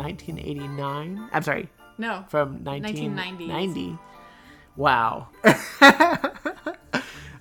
[0.08, 1.30] Nineteen eighty nine.
[1.34, 3.48] I'm sorry, no from 1990s.
[3.48, 3.98] 1990.
[4.78, 5.28] Wow.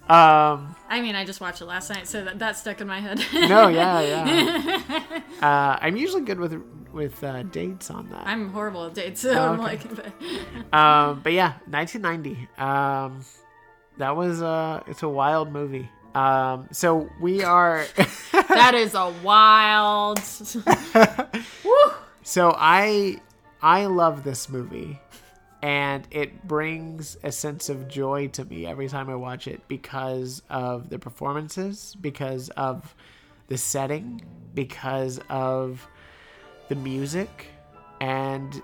[0.09, 3.00] um, i mean i just watched it last night so that, that stuck in my
[3.00, 4.81] head no, yeah, yeah.
[5.42, 6.55] Uh, I'm usually good with
[6.92, 8.26] with uh, dates on that.
[8.26, 9.76] i'm horrible at dates so i'm okay.
[9.76, 9.83] like
[10.72, 12.48] Um, but yeah, 1990.
[12.59, 13.24] Um,
[13.98, 15.88] that was uh, it's a wild movie.
[16.14, 17.85] Um, so we are.
[18.33, 20.18] that is a wild
[22.27, 23.21] So I
[23.62, 24.99] I love this movie
[25.62, 30.43] and it brings a sense of joy to me every time I watch it because
[30.51, 32.97] of the performances, because of
[33.47, 34.21] the setting,
[34.55, 35.87] because of
[36.69, 37.47] the music
[38.01, 38.61] and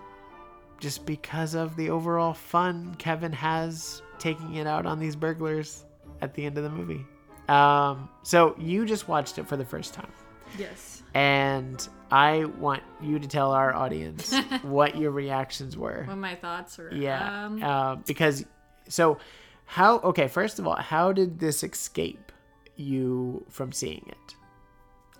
[0.81, 5.85] just because of the overall fun Kevin has taking it out on these burglars
[6.21, 7.07] at the end of the movie.
[7.49, 10.11] Um, so you just watched it for the first time
[10.59, 16.05] yes and I want you to tell our audience what your reactions were.
[16.07, 18.45] what my thoughts were Yeah, um, uh, because
[18.89, 19.19] so
[19.65, 19.99] how?
[20.01, 22.31] Okay, first of all, how did this escape
[22.77, 24.37] you from seeing it?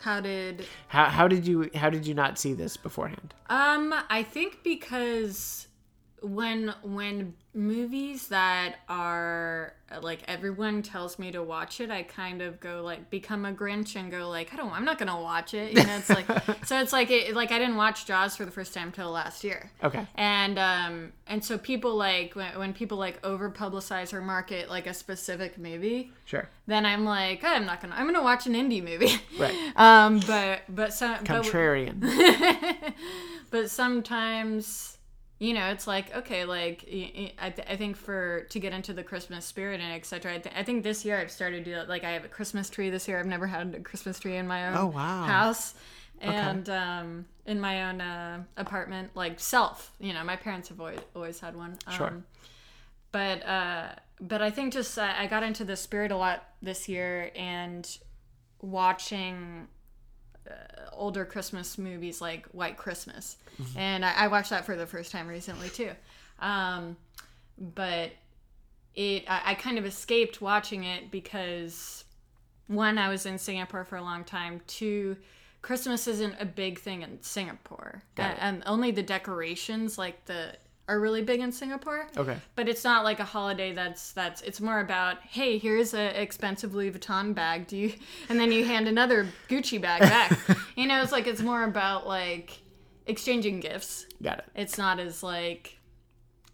[0.01, 3.35] how did How how did you how did you not see this beforehand?
[3.49, 5.69] Um, I think because
[6.23, 12.61] when when movies that are like everyone tells me to watch it, I kind of
[12.61, 15.73] go like become a Grinch and go like I don't I'm not gonna watch it.
[15.73, 16.27] You know, it's like
[16.65, 19.45] so it's like it, like I didn't watch Jaws for the first time till last
[19.45, 19.71] year.
[19.83, 20.07] Okay.
[20.15, 24.87] And um and so people like when, when people like over publicize or market like
[24.87, 26.49] a specific movie, Sure.
[26.67, 29.17] then I'm like "Oh, I'm not gonna I'm gonna watch an indie movie.
[29.39, 29.55] Right.
[29.77, 31.99] Um, but but some but, Contrarian.
[33.51, 34.99] but sometimes
[35.43, 39.03] you know, it's like okay, like I, th- I think for to get into the
[39.03, 40.35] Christmas spirit and etc.
[40.35, 42.71] I, th- I think this year I've started to do like I have a Christmas
[42.71, 43.19] tree this year.
[43.19, 45.25] I've never had a Christmas tree in my own Oh, wow.
[45.25, 45.75] house
[46.21, 49.91] and um, in my own uh, apartment, like self.
[49.99, 51.77] You know, my parents have always always had one.
[51.89, 52.13] Um, Sure.
[53.11, 53.89] But uh,
[54.21, 57.85] but I think just uh, I got into the spirit a lot this year and
[58.61, 59.67] watching
[60.93, 63.37] older Christmas movies like White Christmas,
[63.77, 65.91] and I, I watched that for the first time recently too.
[66.41, 66.97] Um,
[67.59, 68.11] but
[68.95, 72.05] it I, I kind of escaped watching it because
[72.67, 74.61] one I was in Singapore for a long time.
[74.67, 75.17] Two,
[75.61, 80.57] Christmas isn't a big thing in Singapore, and, and only the decorations like the
[80.93, 82.37] are really big in Singapore Okay.
[82.55, 86.75] but it's not like a holiday that's that's it's more about hey here's a expensive
[86.75, 87.93] louis vuitton bag do you
[88.29, 90.39] and then you hand another gucci bag back
[90.77, 92.61] you know it's like it's more about like
[93.07, 94.45] exchanging gifts Got it.
[94.55, 95.79] it's not as like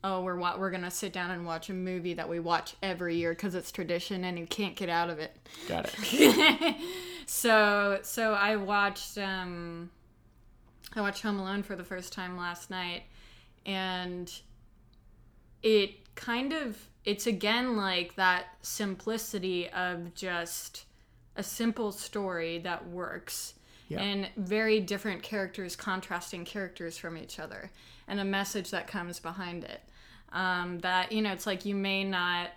[0.05, 3.17] oh we're wa- we're gonna sit down and watch a movie that we watch every
[3.17, 5.37] year because it's tradition and you can't get out of it
[5.69, 6.77] Got it.
[7.27, 9.91] so so I watched um
[10.97, 13.03] I watched Home Alone for the first time last night
[13.69, 14.33] and
[15.63, 20.85] it kind of it's again like that simplicity of just
[21.37, 23.55] a simple story that works
[23.89, 24.01] Yeah.
[24.01, 27.71] and very different characters contrasting characters from each other
[28.09, 29.83] and a message that comes behind it
[30.33, 32.49] um, that you know it's like you may not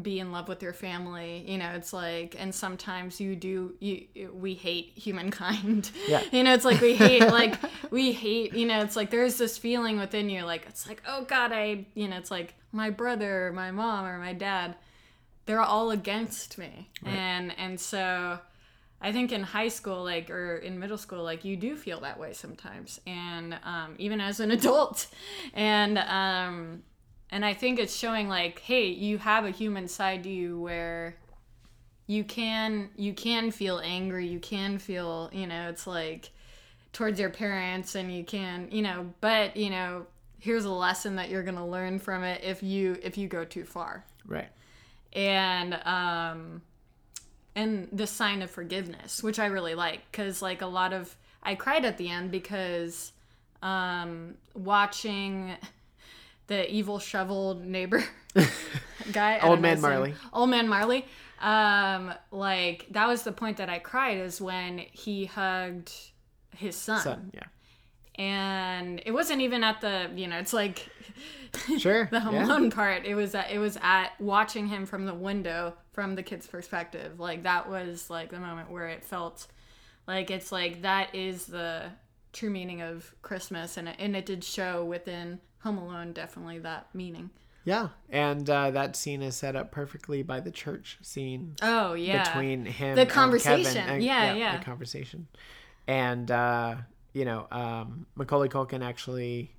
[0.00, 4.06] be in love with your family you know it's like and sometimes you do you
[4.32, 5.90] we hate humankind.
[6.08, 6.22] Yeah.
[6.32, 7.56] you know it's like we hate like
[7.90, 11.24] we hate you know it's like there's this feeling within you like it's like oh
[11.24, 14.76] god i you know it's like my brother or my mom or my dad
[15.44, 16.88] they're all against me.
[17.04, 18.38] And and so
[19.00, 22.18] i think in high school like or in middle school like you do feel that
[22.18, 23.00] way sometimes.
[23.06, 25.06] And um, even as an adult.
[25.52, 26.82] And um
[27.32, 31.16] and i think it's showing like hey you have a human side to you where
[32.06, 36.30] you can you can feel angry you can feel you know it's like
[36.92, 40.06] towards your parents and you can you know but you know
[40.38, 43.44] here's a lesson that you're going to learn from it if you if you go
[43.44, 44.48] too far Right.
[45.14, 46.62] and um
[47.54, 51.54] and the sign of forgiveness which i really like because like a lot of i
[51.54, 53.12] cried at the end because
[53.62, 55.56] um watching
[56.48, 58.02] the evil shoveled neighbor
[59.12, 59.80] guy Old know Man.
[59.80, 60.14] Marley.
[60.32, 61.04] old man marley
[61.40, 65.92] um like that was the point that i cried is when he hugged
[66.56, 67.30] his son, Son.
[67.34, 67.42] Yeah.
[68.22, 70.88] and it wasn't even at the you know it's like
[71.78, 72.08] Sure.
[72.10, 72.46] the Home yeah.
[72.46, 73.04] Alone part.
[73.04, 77.20] It was at, it was at watching him from the window from the kid's perspective.
[77.20, 79.46] Like that was like the moment where it felt
[80.06, 81.90] like it's like that is the
[82.32, 86.86] true meaning of Christmas, and it, and it did show within Home Alone definitely that
[86.94, 87.30] meaning.
[87.64, 87.88] Yeah.
[88.10, 92.64] And uh, that scene is set up perfectly by the church scene Oh yeah, between
[92.66, 93.76] him and The conversation.
[93.88, 94.58] And- Yeah, yeah.
[94.58, 95.28] The conversation.
[95.86, 96.76] And, uh,
[97.12, 99.52] you know, um, Macaulay Culkin actually.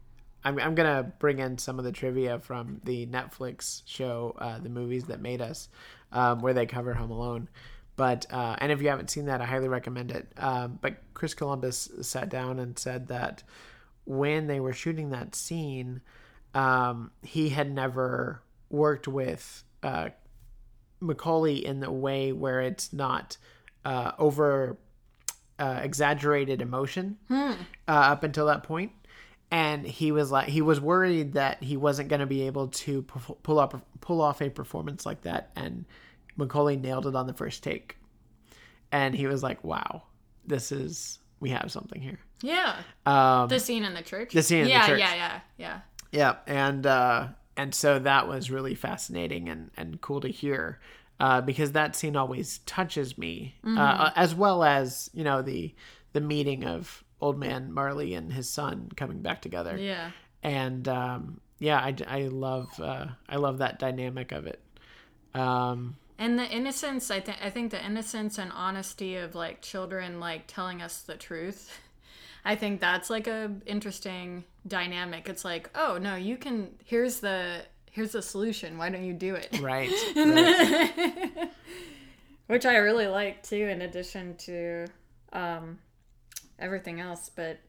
[0.46, 4.60] I'm, I'm going to bring in some of the trivia from the Netflix show, uh,
[4.60, 5.70] The Movies That Made Us,
[6.12, 7.48] um, where they cover Home Alone.
[7.96, 10.28] But, uh, and if you haven't seen that, I highly recommend it.
[10.36, 13.42] Um, but Chris Columbus sat down and said that
[14.06, 16.02] when they were shooting that scene,
[16.54, 20.10] um, he had never worked with uh,
[21.00, 23.38] Macaulay in the way where it's not
[23.86, 24.78] uh, over
[25.60, 27.56] uh, exaggerated emotion uh,
[27.88, 28.92] up until that point.
[29.52, 33.04] And he was like, he was worried that he wasn't going to be able to
[33.04, 35.52] pu- pull up, pull off a performance like that.
[35.56, 35.86] And
[36.38, 37.98] Macaulay nailed it on the first take.
[38.92, 40.04] And he was like, "Wow,
[40.46, 42.78] this is we have something here." yeah.
[43.06, 44.34] Um, The scene in the church.
[44.34, 45.00] The scene in the yeah, church.
[45.00, 45.80] Yeah, yeah, yeah,
[46.12, 50.80] Yeah, Yeah, and uh, and so that was really fascinating and and cool to hear
[51.20, 55.74] uh, because that scene always touches me, uh, as well as you know the
[56.14, 60.12] the meeting of old man Marley and his son coming back together, yeah.
[60.42, 64.62] and um, yeah, I, I love uh, I love that dynamic of it.
[65.34, 70.20] Um, And the innocence, I think, I think the innocence and honesty of like children,
[70.20, 71.80] like telling us the truth.
[72.46, 75.30] I think that's like a interesting dynamic.
[75.30, 76.76] It's like, oh no, you can.
[76.84, 78.78] Here's the here's the solution.
[78.78, 79.60] Why don't you do it?
[79.62, 81.50] right, right.
[82.48, 83.68] Which I really like too.
[83.68, 84.88] In addition to
[85.32, 85.80] um,
[86.60, 87.60] everything else, but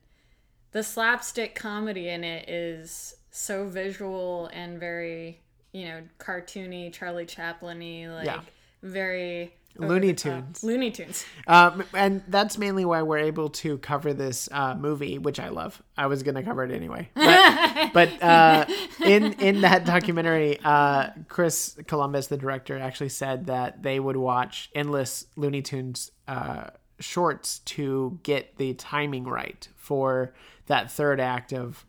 [0.73, 5.41] the slapstick comedy in it is so visual and very
[5.75, 8.41] you know cartoony, Charlie Chaplin-y, like Yeah.
[8.83, 10.15] very Looney.
[10.15, 10.63] Tunes.
[10.63, 11.27] Looney Tunes.
[11.49, 15.83] Um, and that's mainly why we're able to cover this uh, movie, which I love.
[15.97, 18.67] I was gonna cover it anyway, but, but uh,
[19.05, 24.71] in in that documentary, uh, Chris Columbus, the director, actually said that they would watch
[24.77, 26.69] endless Looney Tunes uh,
[27.01, 30.35] shorts to get the timing right for
[30.67, 31.85] that third act of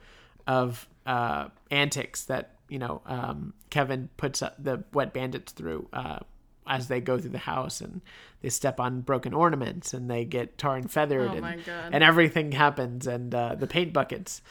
[0.47, 5.87] of uh, antics that you know um, Kevin puts the wet bandits through.
[5.93, 6.19] Uh,
[6.67, 8.01] as they go through the house and
[8.41, 11.45] they step on broken ornaments and they get tar and feathered Oh and,
[11.93, 14.41] and everything happens and uh, the paint buckets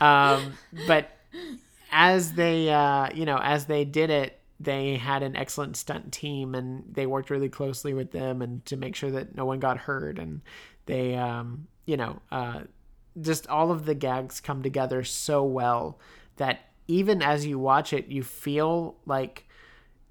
[0.00, 0.54] um,
[0.86, 1.10] but
[1.90, 6.54] as they uh, you know as they did it they had an excellent stunt team
[6.54, 9.78] and they worked really closely with them and to make sure that no one got
[9.78, 10.42] hurt and
[10.86, 12.60] they um, you know uh,
[13.20, 15.98] just all of the gags come together so well
[16.36, 19.46] that even as you watch it you feel like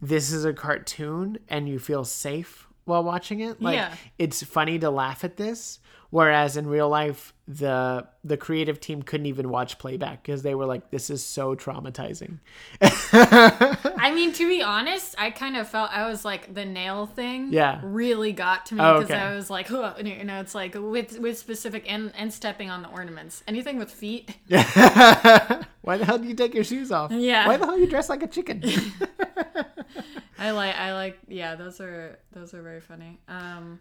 [0.01, 3.93] this is a cartoon and you feel safe while watching it like Yeah.
[4.19, 5.79] it's funny to laugh at this
[6.13, 10.65] whereas in real life the the creative team couldn't even watch playback because they were
[10.65, 12.37] like this is so traumatizing
[12.81, 17.53] I mean, to be honest, I kind of felt I was like the nail thing.
[17.53, 17.79] Yeah.
[17.83, 19.19] really got to me Oh, because okay.
[19.19, 22.81] I was like, "Huh," you know, it's like with with specific and and stepping on
[22.81, 23.43] the ornaments.
[23.47, 24.29] Anything with feet.
[24.49, 27.47] why the hell do you take your shoes off Yeah.
[27.47, 28.61] why the hell you dress like a chicken
[30.39, 31.55] I like I like yeah.
[31.55, 33.19] Those are those are very funny.
[33.27, 33.79] Um,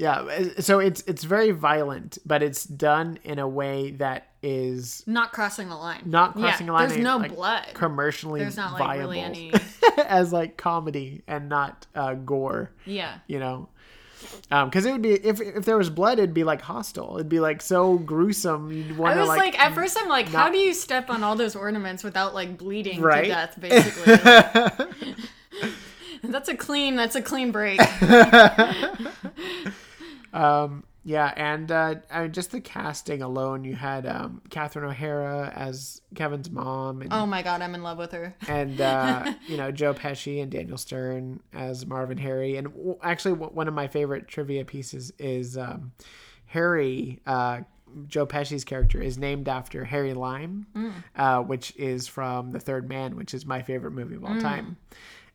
[0.00, 5.30] yeah so it's it's very violent but it's done in a way that is not
[5.32, 6.00] crossing the line.
[6.06, 7.66] not crossing yeah, a line There's no like, blood.
[7.74, 9.52] commercially There's not like viable really any.
[10.06, 13.18] as like comedy and not uh, gore Yeah.
[13.26, 13.68] you know
[14.48, 17.40] because it would be if if there was blood it'd be like hostile it'd be
[17.40, 20.58] like so gruesome you'd want I was like, like, at first, I'm like, how do
[20.58, 23.24] you step on all those ornaments without like bleeding Right?
[23.24, 23.58] to death?
[23.60, 24.16] Basically,
[26.22, 26.96] that's a clean.
[26.96, 27.80] That's a clean break.
[31.02, 36.02] yeah and uh I mean, just the casting alone you had um catherine o'hara as
[36.14, 38.34] kevin's mom and Oh my god, I'm in love with her.
[38.48, 42.56] and uh, you know Joe Pesci and Daniel Stern as Marvin Harry.
[42.56, 45.92] And w- actually, w- one of my favorite trivia pieces is um,
[46.46, 47.20] Harry.
[47.26, 47.60] Uh,
[48.06, 50.64] Joe Pesci's character is named after Harry Lime,
[51.16, 54.76] uh, which is from The Third Man, which is my favorite movie of all time.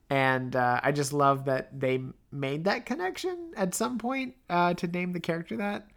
[0.09, 1.99] And uh, I just love that they
[2.31, 5.87] made that connection at some point uh, to name the character that.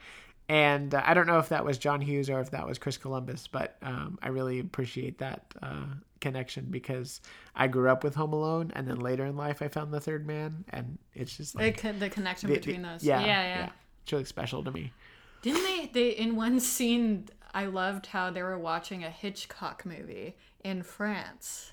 [0.49, 2.97] And uh, I don't know if that was John Hughes or if that was Chris
[2.97, 5.85] Columbus, but um, I really appreciate that uh,
[6.23, 7.21] connection because
[7.55, 10.27] I grew up with Home Alone, and then later in life I found The Third
[10.27, 13.05] Man, and it's just The, like con- the connection the- the- between those.
[13.05, 13.69] Yeah, yeah, yeah.
[14.05, 14.91] It's really special to me.
[15.43, 15.91] Didn't they?
[15.93, 20.35] They in one scene, I loved how they were watching a Hitchcock movie
[20.65, 21.73] in France.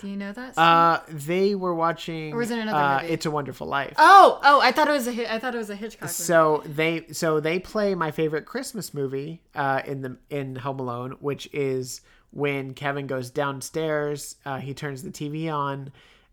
[0.00, 0.54] Do you know that?
[0.54, 0.64] scene?
[0.64, 2.32] Uh, they were watching.
[2.32, 3.12] Or was it another uh, movie?
[3.12, 3.94] It's a Wonderful Life.
[3.98, 4.60] oh, oh!
[4.60, 5.32] I thought it was a.
[5.32, 6.02] I thought it was a Hitchcock.
[6.02, 6.12] movie.
[6.12, 11.16] So they so they play my favorite Christmas movie uh, in the in Home Alone,
[11.20, 12.00] which is
[12.32, 14.36] when Kevin goes downstairs.
[14.44, 15.92] Uh, he turns the TV on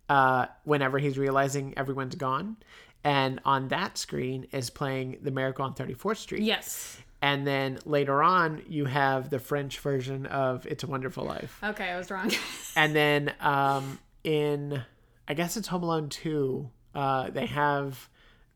[0.09, 2.57] uh, whenever he's realizing everyone's gone,
[3.03, 6.41] and on that screen is playing The Miracle on Thirty Fourth Street.
[6.43, 6.97] Yes.
[7.21, 11.59] And then later on, you have the French version of It's a Wonderful Life.
[11.63, 12.31] Okay, I was wrong.
[12.75, 14.83] And then um, in,
[15.27, 18.07] I guess it's Home Alone 2, uh, they have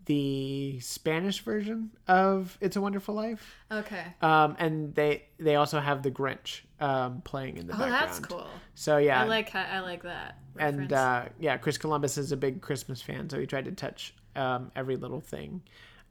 [0.05, 3.55] the Spanish version of It's a Wonderful Life.
[3.71, 4.03] okay.
[4.21, 7.93] Um, and they they also have the Grinch um, playing in the Oh, background.
[8.03, 8.47] that's cool.
[8.75, 9.55] So yeah, I like.
[9.55, 10.37] I like that.
[10.57, 14.13] and uh, yeah, Chris Columbus is a big Christmas fan, so he tried to touch
[14.35, 15.61] um, every little thing.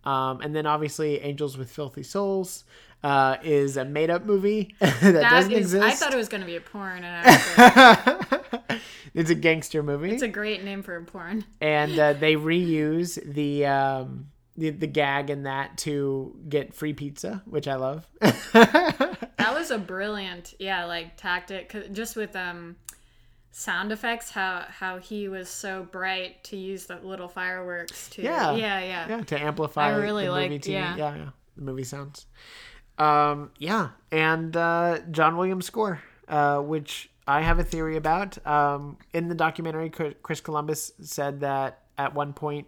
[0.04, 2.64] Um, and then obviously, Angels with Filthy Souls
[3.02, 5.84] uh, is a made up movie that, That doesn't is- exist.
[5.84, 8.80] I thought it was going to be a porn, like,
[9.14, 10.10] it's a gangster movie.
[10.12, 11.44] it's a great name for a porn.
[11.60, 14.26] and uh, they reuse the um
[14.56, 19.78] the, the gag in that to get free pizza which i love That was a
[19.78, 21.74] brilliant, yeah, like tactic.
[21.92, 22.76] just with um,
[23.52, 28.22] sound effects, how how he was so bright to use the little fireworks to.
[28.22, 28.52] Yeah.
[28.54, 29.08] yeah, yeah.
[29.08, 30.72] yeah to amplify I really the movie liked- TV.
[30.72, 30.96] yeah.
[30.96, 32.26] yeah yeah the movie sounds
[32.98, 38.96] um yeah and uh john williams score uh which i have a theory about um
[39.12, 42.66] in the documentary Chris- chris columbus said that at one point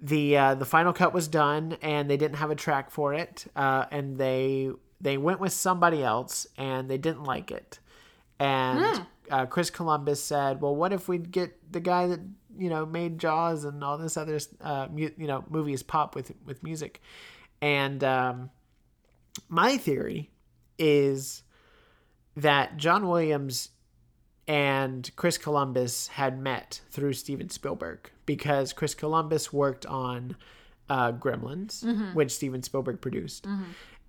[0.00, 3.46] the uh, the final cut was done and they didn't have a track for it
[3.56, 4.70] uh, and they
[5.00, 7.78] they went with somebody else and they didn't like it
[8.38, 12.20] and uh, Chris Columbus said, "Well, what if we get the guy that
[12.58, 16.32] you know made Jaws and all this other uh, mu- you know movies pop with
[16.44, 17.00] with music?"
[17.62, 18.50] And um,
[19.48, 20.30] my theory
[20.78, 21.42] is
[22.36, 23.70] that John Williams
[24.46, 30.36] and Chris Columbus had met through Steven Spielberg because Chris Columbus worked on
[30.90, 31.82] uh, Gremlins,
[32.14, 33.46] which Steven Spielberg produced.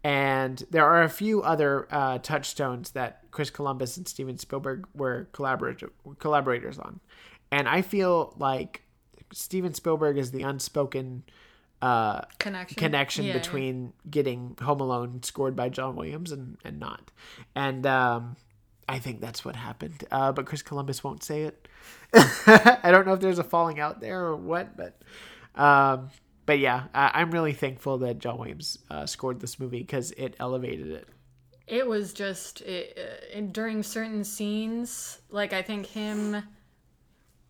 [0.05, 5.27] And there are a few other uh, touchstones that Chris Columbus and Steven Spielberg were
[5.33, 5.89] collaborat-
[6.19, 6.99] collaborators on.
[7.51, 8.83] And I feel like
[9.33, 11.23] Steven Spielberg is the unspoken
[11.81, 12.77] uh, Connection.
[12.77, 13.39] connection Yeah, yeah.
[13.39, 17.09] between getting Home Alone scored by John Williams and, and not.
[17.55, 18.35] And um,
[18.87, 20.03] I think that's what happened.
[20.11, 21.67] Uh, but Chris Columbus won't say it.
[22.13, 25.01] I don't know if there's a falling out there or what, but
[25.59, 26.11] um,
[26.45, 30.35] but yeah, I, I'm really thankful that John Williams uh, scored this movie because it
[30.39, 31.07] elevated it.
[31.67, 32.97] It was just it,
[33.35, 36.43] uh, during certain scenes, like I think him.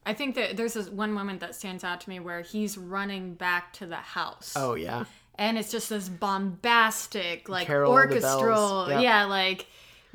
[0.07, 3.33] I think that there's this one moment that stands out to me where he's running
[3.33, 4.53] back to the house.
[4.55, 5.05] Oh yeah,
[5.37, 9.67] and it's just this bombastic like Carol orchestral yeah like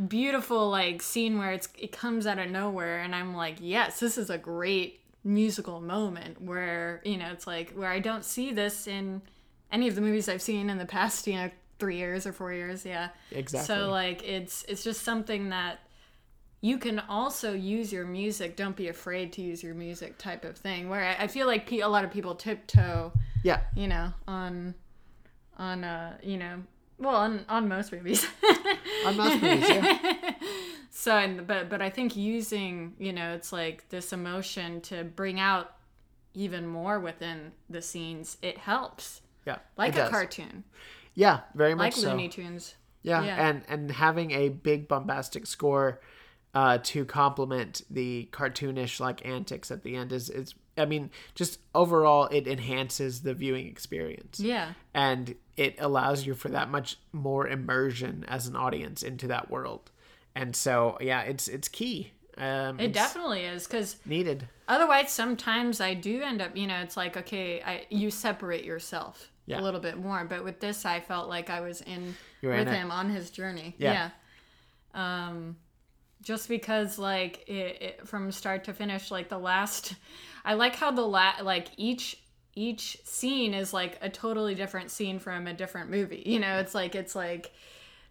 [0.08, 4.16] beautiful like scene where it's it comes out of nowhere and i'm like yes this
[4.16, 8.86] is a great musical moment where you know it's like where i don't see this
[8.86, 9.20] in
[9.70, 12.52] any of the movies i've seen in the past you know three years or four
[12.52, 13.66] years yeah Exactly.
[13.66, 15.80] so like it's it's just something that
[16.62, 20.56] you can also use your music don't be afraid to use your music type of
[20.56, 23.12] thing where i, I feel like a lot of people tiptoe
[23.42, 24.74] yeah, you know, on
[25.56, 26.62] on uh, you know,
[26.98, 28.26] well, on on most movies.
[29.06, 29.66] on most movies.
[29.66, 30.32] Yeah.
[31.00, 35.40] so, and, but but I think using, you know, it's like this emotion to bring
[35.40, 35.72] out
[36.34, 39.22] even more within the scenes, it helps.
[39.46, 40.10] Yeah, Like a does.
[40.10, 40.64] cartoon,
[41.14, 42.10] Yeah, very much like so.
[42.10, 42.74] Looney Tunes.
[43.02, 43.48] Yeah, Yeah.
[43.48, 46.00] and and having a big bombastic score
[46.52, 51.60] uh, to complement the cartoonish like antics at the end is is I mean just
[51.74, 54.38] overall it enhances the viewing experience.
[54.38, 54.74] Yeah.
[54.92, 59.90] and it allows you for that much more immersion as an audience into that world.
[60.40, 62.12] And so yeah, it's it's key.
[62.38, 64.48] Um, It it's definitely is because needed.
[64.66, 69.30] otherwise sometimes i do end up you know it's like okay I, you separate yourself
[69.44, 69.60] Yeah.
[69.60, 72.68] a little bit more but with this i felt like i was in with in
[72.68, 72.72] it.
[72.72, 74.10] him on his journey Yeah.
[74.94, 75.56] yeah, um
[76.22, 79.94] just because like it, it from start to finish like the last
[80.44, 82.22] i like how the la like each
[82.54, 86.74] each scene is like a totally different scene from a different movie you know it's
[86.74, 87.52] like it's like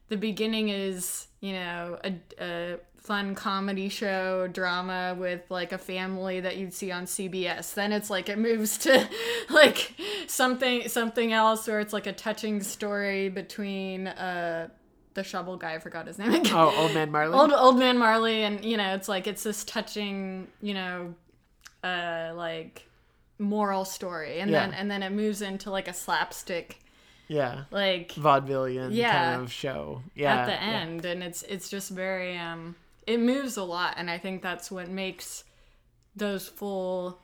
[0.10, 6.42] the beginning is you know a, a fun comedy show drama with like a family
[6.42, 9.08] that you'd see on cbs then it's like it moves to
[9.50, 9.94] like
[10.28, 14.68] something something else where it's like a touching story between uh
[15.14, 17.34] the shovel guy i forgot his name again Oh, old man Marley.
[17.38, 21.16] old old man marley and you know it's like it's this touching you know
[21.84, 22.86] uh like
[23.40, 24.66] moral story and Yeah.
[24.66, 26.80] then and then it moves into like a slapstick
[27.30, 29.12] yeah, like vaudevillian Yeah.
[29.12, 30.02] kind of show.
[30.16, 30.80] Yeah, at the yeah.
[30.82, 32.76] end and it's it's just very um
[33.08, 35.44] it moves a lot and i think that's what makes
[36.16, 37.20] those full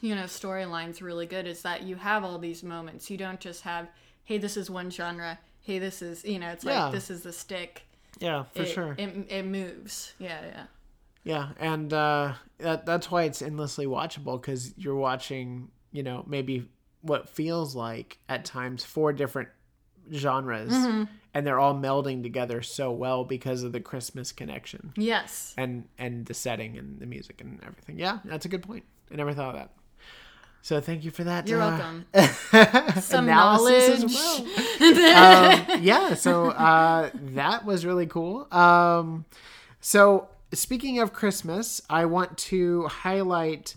[0.00, 3.62] you know storylines really good is that you have all these moments you don't just
[3.62, 3.88] have
[4.24, 6.84] hey this is one genre hey this is you know it's Yeah.
[6.84, 7.82] like this is the stick
[8.20, 8.94] Yeah, for it, sure.
[8.96, 10.64] it, it moves yeah yeah
[11.24, 16.68] Yeah, and uh, that that's why it's endlessly watchable because you're watching, you know, maybe
[17.02, 19.48] what feels like at times four different
[20.12, 21.04] genres, Mm-hmm.
[21.34, 26.24] and they're all melding together so well because of the Christmas connection yes and and
[26.26, 27.98] the setting and the music and everything.
[27.98, 28.84] Yeah, that's a good point.
[29.12, 29.70] I never thought of that.
[30.62, 31.46] So thank you for that.
[31.48, 32.06] you're uh, welcome
[33.00, 34.14] some analysis knowledge as
[34.80, 35.72] well.
[35.76, 38.52] um, yeah, so uh, that was really cool.
[38.52, 39.24] Um,
[39.80, 43.76] so speaking of Christmas, I want to highlight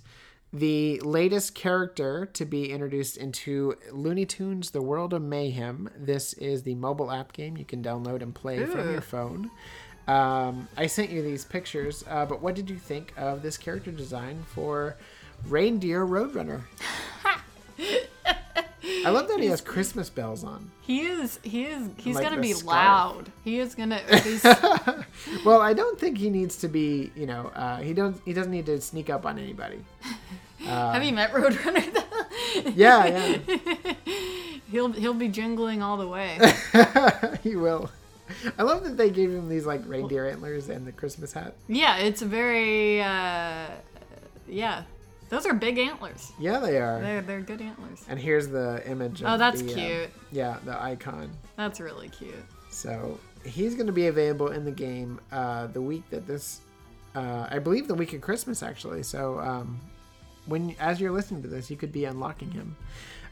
[0.54, 5.89] the latest character to be introduced into Looney Tunes: The World of Mayhem.
[5.97, 9.49] This is the mobile app game you can download and play from your phone.
[10.08, 13.91] Um, I sent you these pictures, uh, but what did you think of this character
[13.91, 14.97] design for
[15.47, 16.64] Reindeer Roadrunner?
[19.05, 20.71] I love that he has Christmas bells on.
[20.82, 22.65] he is he is he's Like gonna be scarf.
[22.75, 24.01] loud he is gonna
[25.45, 27.11] Well, I don't think he needs to be.
[27.15, 28.19] You know, uh, he don't.
[28.25, 29.84] He doesn't need to sneak up on anybody.
[30.59, 33.05] have you met roadrunner though Yeah,
[33.45, 33.93] yeah,
[34.71, 36.38] he'll he'll be jingling all the way
[37.43, 37.89] he will.
[38.57, 41.53] I love that they gave him these like reindeer antlers and the Christmas hat.
[41.67, 43.67] Yeah, it's very uh
[44.47, 44.84] yeah.
[45.32, 46.34] Those are big antlers.
[46.38, 47.01] Yeah, they are.
[47.01, 48.03] They're they're good antlers.
[48.09, 49.21] And here's the image.
[49.21, 50.09] Of Oh, that's the, uh, cute.
[50.32, 51.32] yeah, the icon.
[51.55, 52.36] That's really cute.
[52.69, 56.59] So he's going to be available in the game uh, the week that this,
[57.15, 59.03] uh, I believe, the week of Christmas actually.
[59.03, 59.79] So um,
[60.47, 62.75] when as you're listening to this, you could be unlocking him.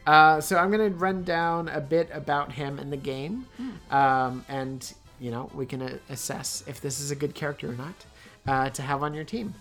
[0.08, 3.45] Uh, so I'm going to run down a bit about him in the game,
[3.91, 7.76] um, and you know we can uh, assess if this is a good character or
[7.76, 7.95] not
[8.47, 9.54] uh, to have on your team.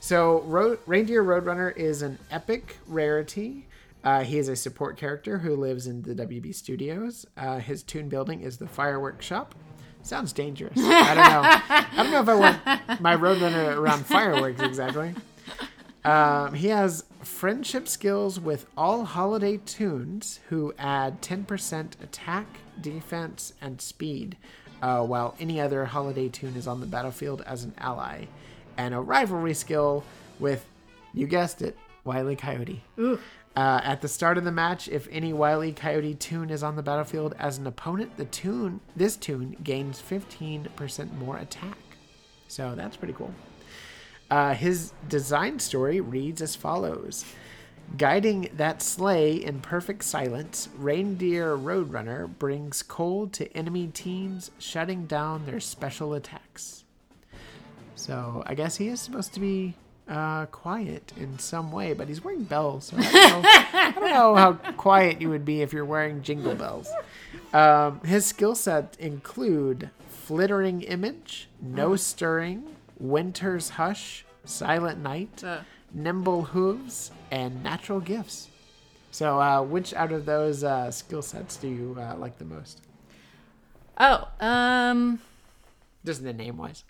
[0.00, 3.66] So, Ro- Reindeer Roadrunner is an epic rarity.
[4.04, 7.26] Uh, he is a support character who lives in the WB studios.
[7.36, 9.54] Uh, his tune building is the Fireworks Shop.
[10.02, 10.78] Sounds dangerous.
[10.78, 11.42] I don't know.
[11.98, 15.12] I don't know if I want my Roadrunner around fireworks exactly.
[16.04, 22.46] Um, he has friendship skills with all holiday tunes who add 10% attack,
[22.80, 24.36] defense, and speed,
[24.80, 28.26] uh, while any other holiday tune is on the battlefield as an ally.
[28.76, 30.04] And a rivalry skill
[30.38, 30.64] with,
[31.14, 32.82] you guessed it, Wily Coyote.
[33.56, 36.82] Uh, at the start of the match, if any Wily Coyote tune is on the
[36.82, 41.78] battlefield as an opponent, the tune this tune gains 15% more attack.
[42.48, 43.32] So that's pretty cool.
[44.30, 47.24] Uh, his design story reads as follows
[47.96, 55.46] Guiding that sleigh in perfect silence, Reindeer Roadrunner brings cold to enemy teams, shutting down
[55.46, 56.84] their special attacks.
[57.96, 59.74] So I guess he is supposed to be
[60.08, 62.84] uh, quiet in some way, but he's wearing bells.
[62.86, 66.22] So I, don't know, I don't know how quiet you would be if you're wearing
[66.22, 66.88] jingle bells.
[67.52, 72.64] Um, his skill set include flittering image, no stirring,
[72.98, 75.60] winter's hush, silent night, Uh.
[75.92, 78.48] nimble hooves, and natural gifts.
[79.10, 82.82] So, uh, which out of those uh, skill sets do you uh, like the most?
[83.98, 85.20] Oh, um,
[86.04, 86.84] Just the name wise.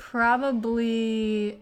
[0.00, 1.58] Probably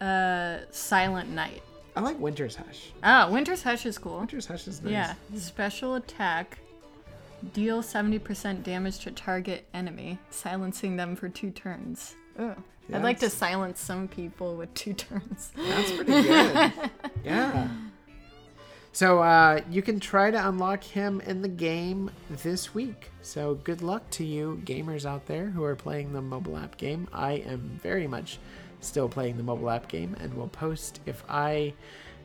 [0.00, 1.62] uh, Silent Night.
[1.94, 2.90] I like Winter's Hush.
[3.04, 4.18] Oh, Winter's Hush is cool.
[4.18, 4.92] Winter's Hush is nice.
[4.92, 6.58] Yeah, special attack.
[7.52, 12.16] Deal 70% damage to target enemy, silencing them for two turns.
[12.38, 12.56] Ugh.
[12.92, 15.52] I'd like to silence some people with two turns.
[15.54, 16.72] That's pretty good.
[17.24, 17.68] yeah.
[18.94, 23.10] So uh, you can try to unlock him in the game this week.
[23.22, 27.08] So good luck to you gamers out there who are playing the mobile app game.
[27.12, 28.38] I am very much
[28.78, 31.74] still playing the mobile app game and will post if I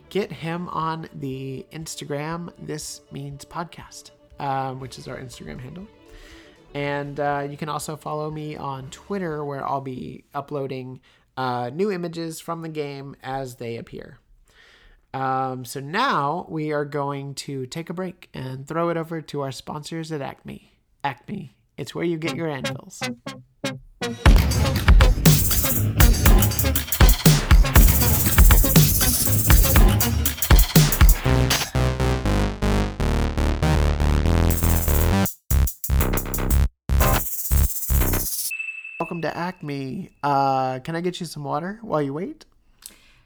[0.09, 5.87] get him on the Instagram This Means Podcast, um, which is our Instagram handle.
[6.75, 10.99] And uh, you can also follow me on Twitter, where I'll be uploading
[11.35, 14.19] uh, new images from the game as they appear.
[15.13, 19.41] Um, so now we are going to take a break and throw it over to
[19.41, 20.71] our sponsors at Acme.
[21.03, 23.01] Acme, it's where you get your anvils.
[38.99, 40.09] Welcome to Acme.
[40.21, 42.45] Uh, can I get you some water while you wait?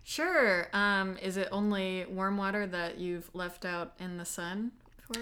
[0.04, 0.68] Sure.
[0.74, 5.20] Um, is it only warm water that you've left out in the sun for?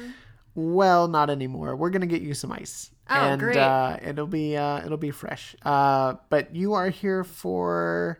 [0.55, 1.75] Well, not anymore.
[1.75, 3.57] We're gonna get you some ice, Oh, and great.
[3.57, 5.55] Uh, it'll be uh, it'll be fresh.
[5.63, 8.19] Uh, but you are here for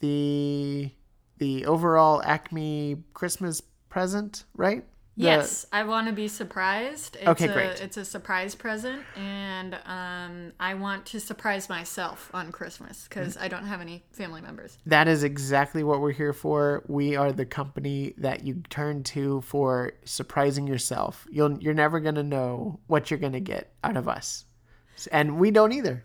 [0.00, 0.90] the
[1.38, 4.84] the overall Acme Christmas present, right?
[5.16, 7.16] The- Yes, I want to be surprised.
[7.16, 7.80] It's Okay, a, great.
[7.80, 13.48] It's a surprise present, and um, I want to surprise myself on Christmas because I
[13.48, 14.76] don't have any family members.
[14.84, 16.84] That is exactly what we're here for.
[16.86, 21.26] We are the company that you turn to for surprising yourself.
[21.30, 24.44] You'll you're never gonna know what you're gonna get out of us,
[25.10, 26.04] and we don't either.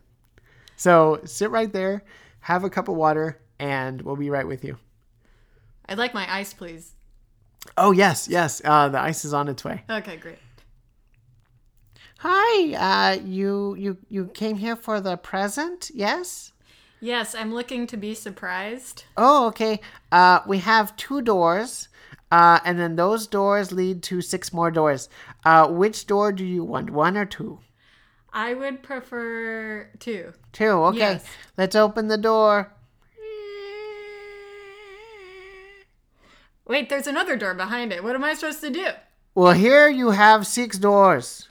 [0.77, 2.05] So sit right there,
[2.39, 4.77] have a cup of water, and we'll be right with you.
[5.85, 6.93] I'd like my ice, please.
[7.77, 8.61] Oh yes, yes.
[8.63, 9.83] Uh, the ice is on its way.
[9.89, 10.39] Okay, great.
[12.19, 12.73] Hi.
[12.73, 15.89] Uh, you you you came here for the present?
[15.93, 16.51] Yes.
[16.99, 19.05] Yes, I'm looking to be surprised.
[19.17, 19.79] Oh, okay.
[20.11, 21.87] Uh, we have two doors.
[22.31, 25.09] Uh, and then those doors lead to six more doors.
[25.43, 26.89] Uh, which door do you want?
[26.91, 27.59] One or two?
[28.31, 30.31] I would prefer two.
[30.53, 30.69] Two.
[30.69, 30.97] Okay.
[30.99, 31.25] Yes.
[31.57, 32.71] Let's open the door.
[36.67, 38.03] Wait, there's another door behind it.
[38.03, 38.87] What am I supposed to do?
[39.33, 41.47] Well, here you have six doors.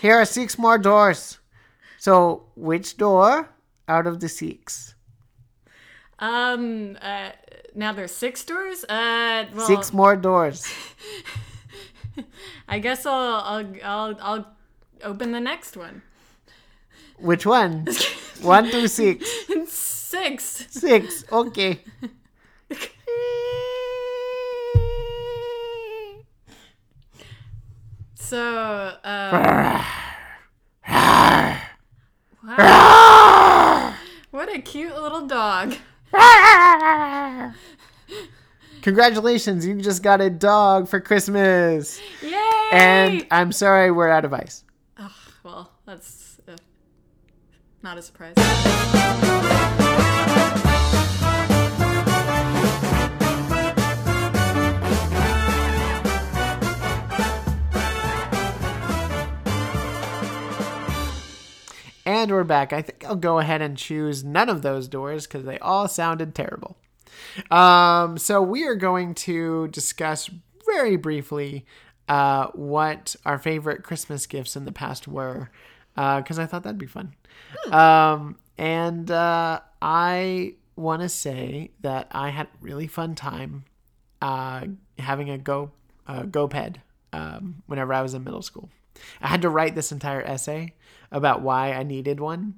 [0.00, 1.38] Here are six more doors.
[1.98, 3.50] So, which door
[3.86, 4.94] out of the six?
[6.18, 7.30] Um, uh,
[7.74, 8.84] now there's six doors.
[8.84, 10.66] Uh, well, Six more doors.
[12.68, 14.46] I guess I'll I'll I'll, I'll
[15.02, 16.02] open the next one.
[17.18, 17.86] Which one?
[18.42, 19.28] one through six.
[20.10, 20.66] Six.
[20.70, 21.24] Six.
[21.30, 21.80] Okay.
[28.30, 29.84] So, uh,
[32.46, 33.94] wow.
[34.30, 35.74] what a cute little dog.
[38.82, 42.00] Congratulations, you just got a dog for Christmas.
[42.22, 42.68] Yay!
[42.70, 44.62] And I'm sorry we're out of ice.
[45.42, 46.54] well, that's uh,
[47.82, 48.36] not a surprise.
[62.20, 62.74] And we're back.
[62.74, 66.34] I think I'll go ahead and choose none of those doors because they all sounded
[66.34, 66.76] terrible.
[67.50, 70.28] Um, so we are going to discuss
[70.66, 71.64] very briefly
[72.10, 75.50] uh, what our favorite Christmas gifts in the past were,
[75.94, 77.14] because I thought that'd be fun.
[77.72, 83.64] Um, and uh, I want to say that I had a really fun time
[84.20, 84.66] uh,
[84.98, 85.70] having a go
[86.06, 86.76] uh, GoPed
[87.14, 88.68] um, whenever I was in middle school.
[89.20, 90.74] I had to write this entire essay
[91.12, 92.54] about why I needed one,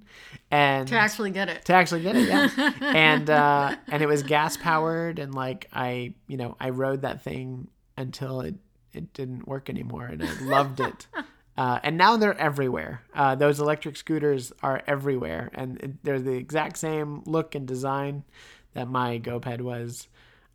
[0.50, 1.64] and To actually get it.
[1.66, 2.48] to actually get it, yeah.
[2.80, 7.22] and uh, and it was gas powered, and like I, you know, I rode that
[7.22, 8.56] thing until it
[8.92, 11.06] it didn't work anymore, and I loved it.
[11.54, 13.02] Uh, and now they're everywhere.
[13.14, 18.24] Uh, those electric scooters are everywhere, and it- they're the exact same look and design
[18.72, 20.08] that my GoPed was.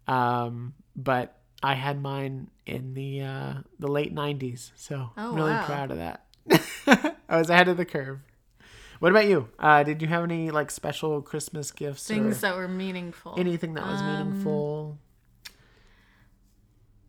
[0.08, 5.52] Um, but I had mine in the uh, the late '90s, so Oh, I'm really
[5.52, 5.66] wow.
[5.66, 6.26] proud of that.
[7.30, 8.20] I was ahead of the curve.
[9.00, 9.50] What about you?
[9.60, 13.36] Uh, did you have any like special Christmas gifts Things that were meaningful.
[13.38, 14.98] anything that was Um, meaningful?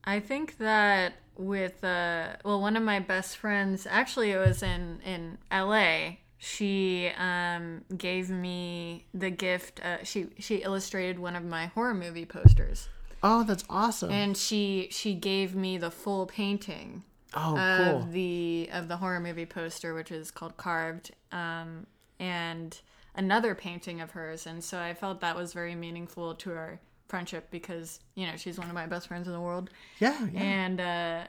[0.05, 5.01] I think that with uh well one of my best friends actually it was in
[5.05, 11.66] in LA she um gave me the gift uh, she she illustrated one of my
[11.66, 12.88] horror movie posters
[13.23, 14.11] Oh, that's awesome.
[14.11, 17.05] and she she gave me the full painting
[17.35, 18.12] oh, of cool.
[18.12, 21.87] the of the horror movie poster which is called carved um
[22.21, 22.81] and
[23.14, 27.51] another painting of hers and so I felt that was very meaningful to our friendship
[27.51, 30.41] because you know she's one of my best friends in the world yeah, yeah.
[30.41, 31.25] and uh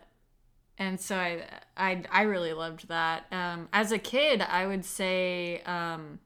[0.77, 1.43] and so I,
[1.77, 6.19] I i really loved that um as a kid i would say um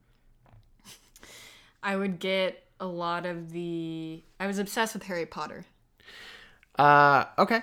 [1.84, 5.66] i would get a lot of the i was obsessed with harry potter
[6.78, 7.62] Uh, okay.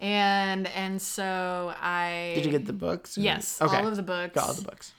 [0.00, 3.18] and and so i Did you get the books?
[3.18, 3.76] yes Okay.
[3.76, 4.92] all of the books Got all the books.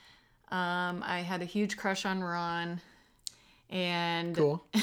[0.50, 2.80] um i had a huge crush on ron
[3.70, 4.64] and Cool.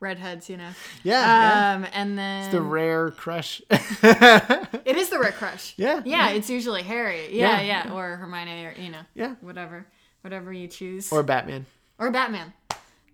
[0.00, 0.70] redheads you know
[1.04, 1.20] Yeah.
[1.22, 1.74] yeah.
[1.76, 3.62] um and then it's The rare crush.
[3.70, 7.84] it is the red crush Yeah, yeah it's usually harry yeah Yeah.
[7.86, 9.36] yeah or hermione or you know yeah.
[9.40, 9.86] whatever
[10.20, 11.64] whatever you choose Or Batman.
[11.98, 12.52] or batman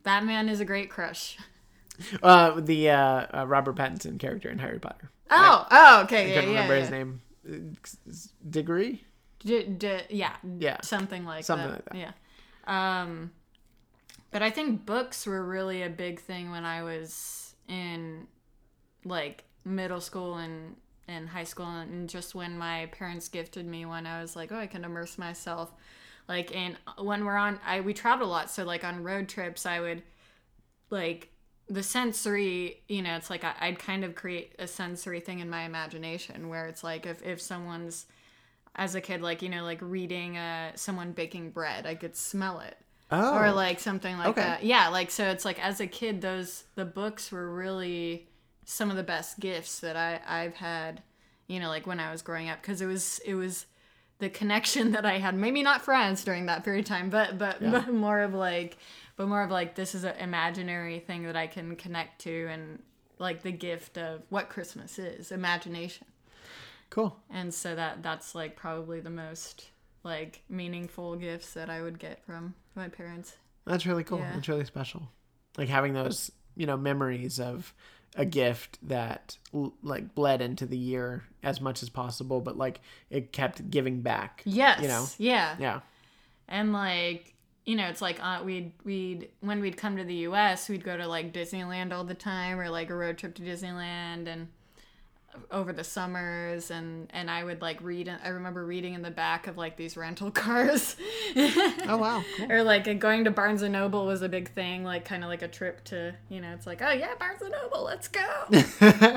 [0.02, 1.38] batman is a great crush
[2.22, 5.10] Uh, the uh, uh, Robert Pattinson character in Harry Potter.
[5.30, 6.80] oh oh okay I yeah couldn't yeah, remember yeah.
[6.80, 7.20] his name.
[8.48, 9.04] Diggory.
[9.40, 10.78] D- d- yeah Yeah.
[10.82, 11.74] something like Something that.
[11.74, 11.96] like that.
[11.96, 12.12] yeah
[13.02, 13.30] um
[14.30, 18.26] but i think books were really a big thing when i was in
[19.04, 20.76] like middle school and
[21.08, 24.58] and high school and just when my parents gifted me one i was like oh
[24.58, 25.74] i can immerse myself
[26.28, 29.66] like and when we're on i we traveled a lot so like on road trips
[29.66, 30.02] i would
[30.90, 31.28] like
[31.68, 35.48] the sensory you know it's like I, i'd kind of create a sensory thing in
[35.48, 38.06] my imagination where it's like if, if someone's
[38.76, 42.60] as a kid like you know like reading uh someone baking bread i could smell
[42.60, 42.76] it
[43.14, 43.36] Oh.
[43.36, 44.40] or like something like Okay.
[44.40, 48.26] that yeah like so it's like as a kid those the books were really
[48.64, 51.02] some of the best gifts that i i've had
[51.46, 53.66] you know like when i was growing up because it was it was
[54.22, 57.60] the connection that i had maybe not friends during that period of time but but,
[57.60, 58.76] but more of like
[59.16, 62.80] but more of like this is an imaginary thing that i can connect to and
[63.18, 66.06] like the gift of what christmas is imagination
[66.88, 67.16] cool.
[67.30, 69.66] and so that that's like probably the most
[70.04, 74.18] like meaningful gifts that i would get from my parents That's really cool.
[74.18, 74.32] Yeah.
[74.34, 75.02] That's really special.
[75.56, 77.72] Like having those, you know, memories of
[78.16, 79.38] a gift that
[79.82, 84.42] like bled into the year as much as possible, but like it kept giving back.
[84.44, 85.06] yes You know.
[85.18, 85.80] yeah Yeah.
[86.48, 87.34] and like
[87.64, 90.96] you know it's like uh, we'd we'd when we'd come to the us we'd go
[90.96, 94.48] to like disneyland all the time or like a road trip to disneyland and
[95.50, 99.46] over the summers and and i would like read i remember reading in the back
[99.46, 100.96] of like these rental cars
[101.36, 102.22] Oh wow.
[102.36, 102.52] Cool.
[102.52, 105.40] or like going to barnes and noble was a big thing like kind of like
[105.42, 108.46] a trip to you know it's like oh yeah barnes and noble let's go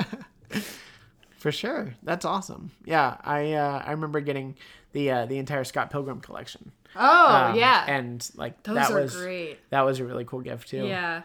[1.38, 1.94] For sure.
[2.02, 2.72] That's awesome.
[2.84, 4.56] Yeah, I uh, I remember getting
[4.92, 6.72] the uh, the entire Scott Pilgrim collection.
[6.96, 10.40] oh Um, yeah And like those that are was great that was a really cool
[10.40, 10.86] gift too.
[10.86, 11.22] yeah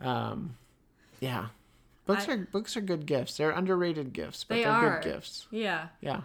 [0.00, 0.56] Um
[1.20, 1.46] yeah.
[2.06, 3.36] Books I- are books are good gifts.
[3.36, 5.46] They're underrated gifts, but They are good gifts.
[5.50, 6.20] yeah Yeah.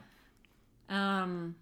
[0.89, 1.55] Um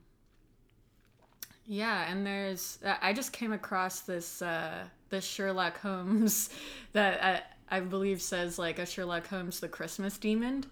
[1.66, 6.50] yeah, and there's I just came across this uh this Sherlock Holmes
[6.94, 7.24] that
[7.72, 10.66] I, I believe says like a Sherlock Holmes the Christmas demon.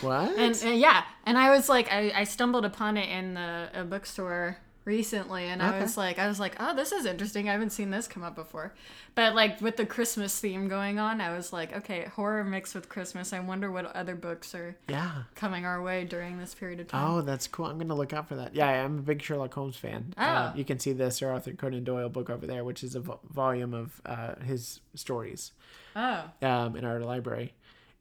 [0.00, 0.36] What?
[0.36, 3.84] And, and yeah, and I was like I, I stumbled upon it in the a
[3.84, 4.56] bookstore
[4.90, 7.48] recently and I was like I was like, "Oh, this is interesting.
[7.48, 8.74] I haven't seen this come up before."
[9.14, 12.88] But like with the Christmas theme going on, I was like, "Okay, horror mixed with
[12.88, 13.32] Christmas.
[13.32, 15.22] I wonder what other books are Yeah.
[15.36, 17.66] coming our way during this period of time." Oh, that's cool.
[17.66, 18.54] I'm gonna look out for that.
[18.56, 20.12] Yeah, I'm a big Sherlock Holmes fan.
[20.18, 20.58] Uh, Oh.
[20.58, 23.20] you can see the Sir Arthur Conan Doyle book over there, which is a vo-
[23.30, 25.52] volume of uh, his stories
[25.94, 26.24] Oh.
[26.42, 27.54] um, in our library.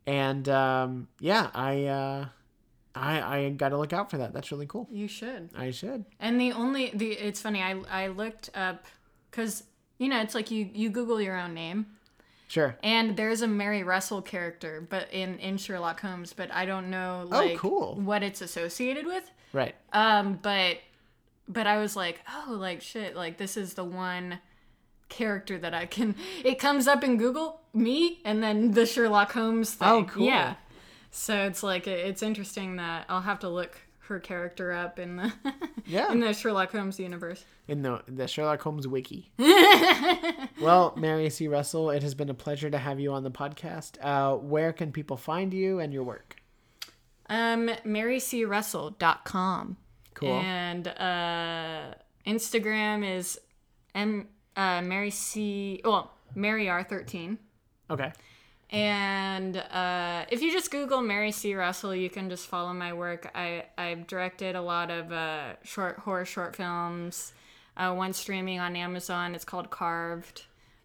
[0.08, 2.26] And um, yeah, I, uh,
[2.96, 4.34] I I got to look out for that.
[4.34, 4.88] That's really cool.
[4.92, 5.50] You should.
[5.56, 6.06] I should.
[6.20, 7.62] And the only the it's funny.
[7.62, 8.86] I I looked up
[9.30, 9.64] because
[9.98, 11.86] you know it's like you you Google your own name,
[12.48, 12.76] Sure.
[12.82, 17.26] and there's a Mary Russell character, but in in Sherlock Holmes, but I don't know
[17.28, 17.96] like Oh, cool.
[17.96, 19.30] what it's associated with.
[19.54, 19.76] Right.
[19.94, 20.78] Um, but
[21.48, 24.40] but I was like, oh, like shit, like this is the one
[25.10, 26.16] character that I can.
[26.44, 29.88] It comes up in Google me, and then the Sherlock Holmes thing.
[29.88, 30.26] Oh, cool.
[30.26, 30.56] Yeah.
[31.12, 35.32] So it's like it's interesting that I'll have to look her character up in the
[35.86, 36.12] Yeah.
[36.12, 37.44] in the Sherlock Holmes universe.
[37.68, 39.32] in the the Sherlock Holmes wiki.
[40.62, 41.48] well, Mary C.
[41.48, 43.94] Russell, it has been a pleasure to have you on the podcast.
[44.02, 46.36] Uh, where can people find you and your work?
[47.30, 49.78] Um, marycrussell.com.
[50.16, 50.40] Cool.
[50.40, 51.94] And uh,
[52.28, 53.40] Instagram is
[53.96, 55.82] M uh, Mary C.
[55.86, 57.38] Well, Mary R thirteen.
[57.90, 58.12] Okay.
[58.72, 61.56] And uh, if you just Google Mary C.
[61.56, 63.32] Russell, you can just follow my work.
[63.34, 67.34] I I've directed a lot of uh, short horror short films.
[67.76, 69.34] Uh, one streaming on Amazon.
[69.34, 70.44] It's called Carved.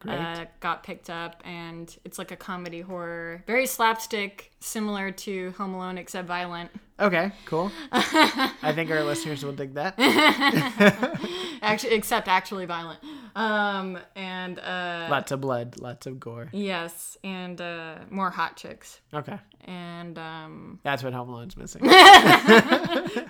[0.08, 5.74] Uh, got picked up, and it's like a comedy horror, very slapstick, similar to Home
[5.74, 6.70] Alone except violent.
[7.00, 7.72] Okay, cool.
[7.92, 9.94] I think our listeners will dig that.
[11.62, 13.00] Actually, except actually violent.
[13.34, 16.48] Um, and uh, Lots of blood, lots of gore.
[16.52, 19.38] yes, and uh, more hot chicks, Okay.
[19.64, 21.80] and um, That's what Home Alone's missing.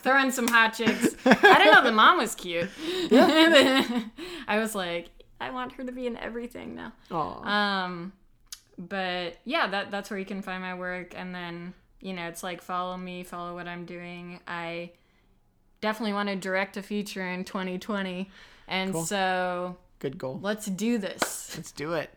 [0.01, 1.15] throw in some hot chicks.
[1.25, 1.85] I don't know.
[1.85, 2.69] The mom was cute.
[3.13, 5.09] I was like,
[5.41, 6.93] I want her to be in everything now.
[7.11, 7.85] Aw.
[7.85, 8.13] Um,
[8.79, 12.43] but yeah, that that's where you can find my work, and then you know, it's
[12.43, 14.41] like follow me, follow what I'm doing.
[14.47, 14.91] I
[15.81, 18.31] definitely want to direct a feature in 2020,
[18.69, 20.39] and so Good goal.
[20.43, 21.55] let's do this.
[21.57, 22.11] Let's do it.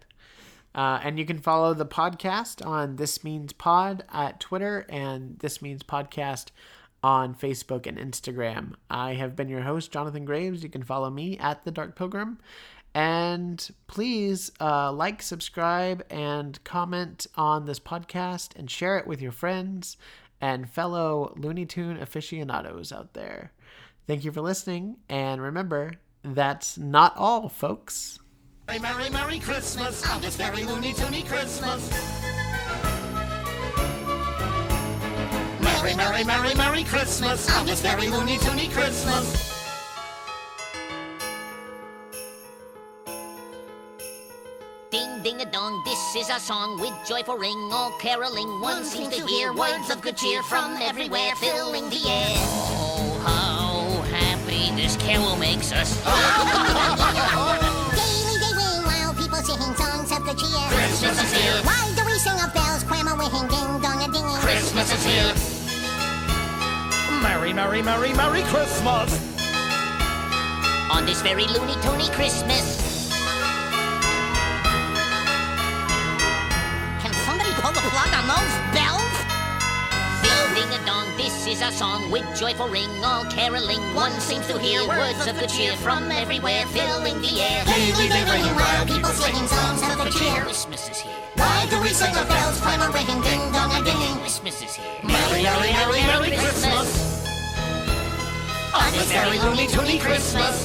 [0.76, 5.59] Uh, and you can follow the podcast on This Means Pod at Twitter and This
[5.59, 6.47] Means Podcast
[7.03, 8.74] on Facebook and Instagram.
[8.89, 10.61] I have been your host, Jonathan Graves.
[10.61, 12.38] You can follow me at The Dark Pilgrim.
[12.98, 19.32] And please uh, like, subscribe, and comment on this podcast and share it with your
[19.32, 19.98] friends
[20.41, 23.52] and fellow Looney Tune aficionados out there.
[24.08, 24.98] Thank you for listening.
[25.10, 25.91] And remember,
[26.24, 28.18] that's not all, folks.
[28.68, 31.91] Merry, Merry, Merry Christmas on this very loony toony Christmas.
[35.62, 39.57] Merry, Merry, Merry, Merry Christmas on this very loony toony Christmas.
[45.28, 48.47] Ding ding a dong, this is a song with joyful ring, all caroling.
[48.61, 52.39] One seems to hear words of good cheer from everywhere, filling the air.
[52.80, 56.01] Oh, how happy this carol makes us.
[57.36, 57.59] Oh.
[57.91, 60.67] Daily they ring while people sing songs of good cheer.
[60.71, 61.59] Christmas is here.
[61.67, 64.39] Why do we sing of bells, cram a wing, ding dong a dinging?
[64.39, 65.34] Christmas is here.
[67.21, 69.11] Merry, Merry, Merry, Merry Christmas.
[70.89, 72.86] On this very loony toony Christmas.
[77.62, 79.14] Pull the plug on those bells?
[80.22, 83.82] Ding ding a dong, this is a song with joyful ring, all caroling.
[83.95, 87.66] One seems to hear words of good cheer from everywhere, filling the air.
[87.66, 90.41] Daily they ring while people sing songs of good cheer.
[90.41, 91.14] Christmas is here.
[91.36, 94.18] Why do we sing of bells, cram a ring, ding dong a dinging?
[94.22, 94.99] Christmas is here.
[95.03, 97.26] Merry, Merry, Merry, Merry Christmas.
[98.74, 100.55] On this very loony toony Christmas.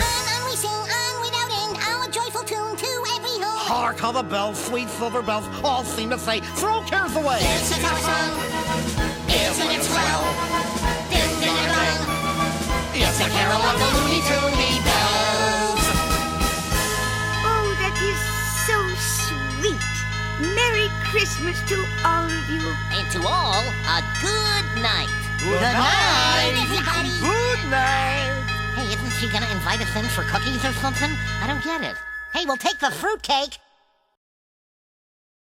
[0.00, 2.93] On, on we sing, on without end, our joyful tune to every home.
[3.74, 7.42] Hark how the bells, sweet silver bells, all seem to say, throw cares away.
[7.42, 8.38] This is our song.
[9.26, 10.22] Isn't it swell?
[11.10, 11.98] Ding ding a dong.
[12.94, 15.84] It's a carol of the Looney Toony bells.
[17.50, 18.14] Oh, that is
[18.62, 19.82] so sweet.
[20.54, 22.62] Merry Christmas to all of you.
[22.94, 23.58] And to all,
[23.90, 25.10] a good night.
[25.42, 26.54] Good night.
[26.62, 27.10] Everybody.
[27.18, 28.38] Good night.
[28.78, 31.10] Hey, isn't she gonna invite us in for cookies or something?
[31.42, 31.98] I don't get it.
[32.32, 33.58] Hey, we'll take the fruitcake.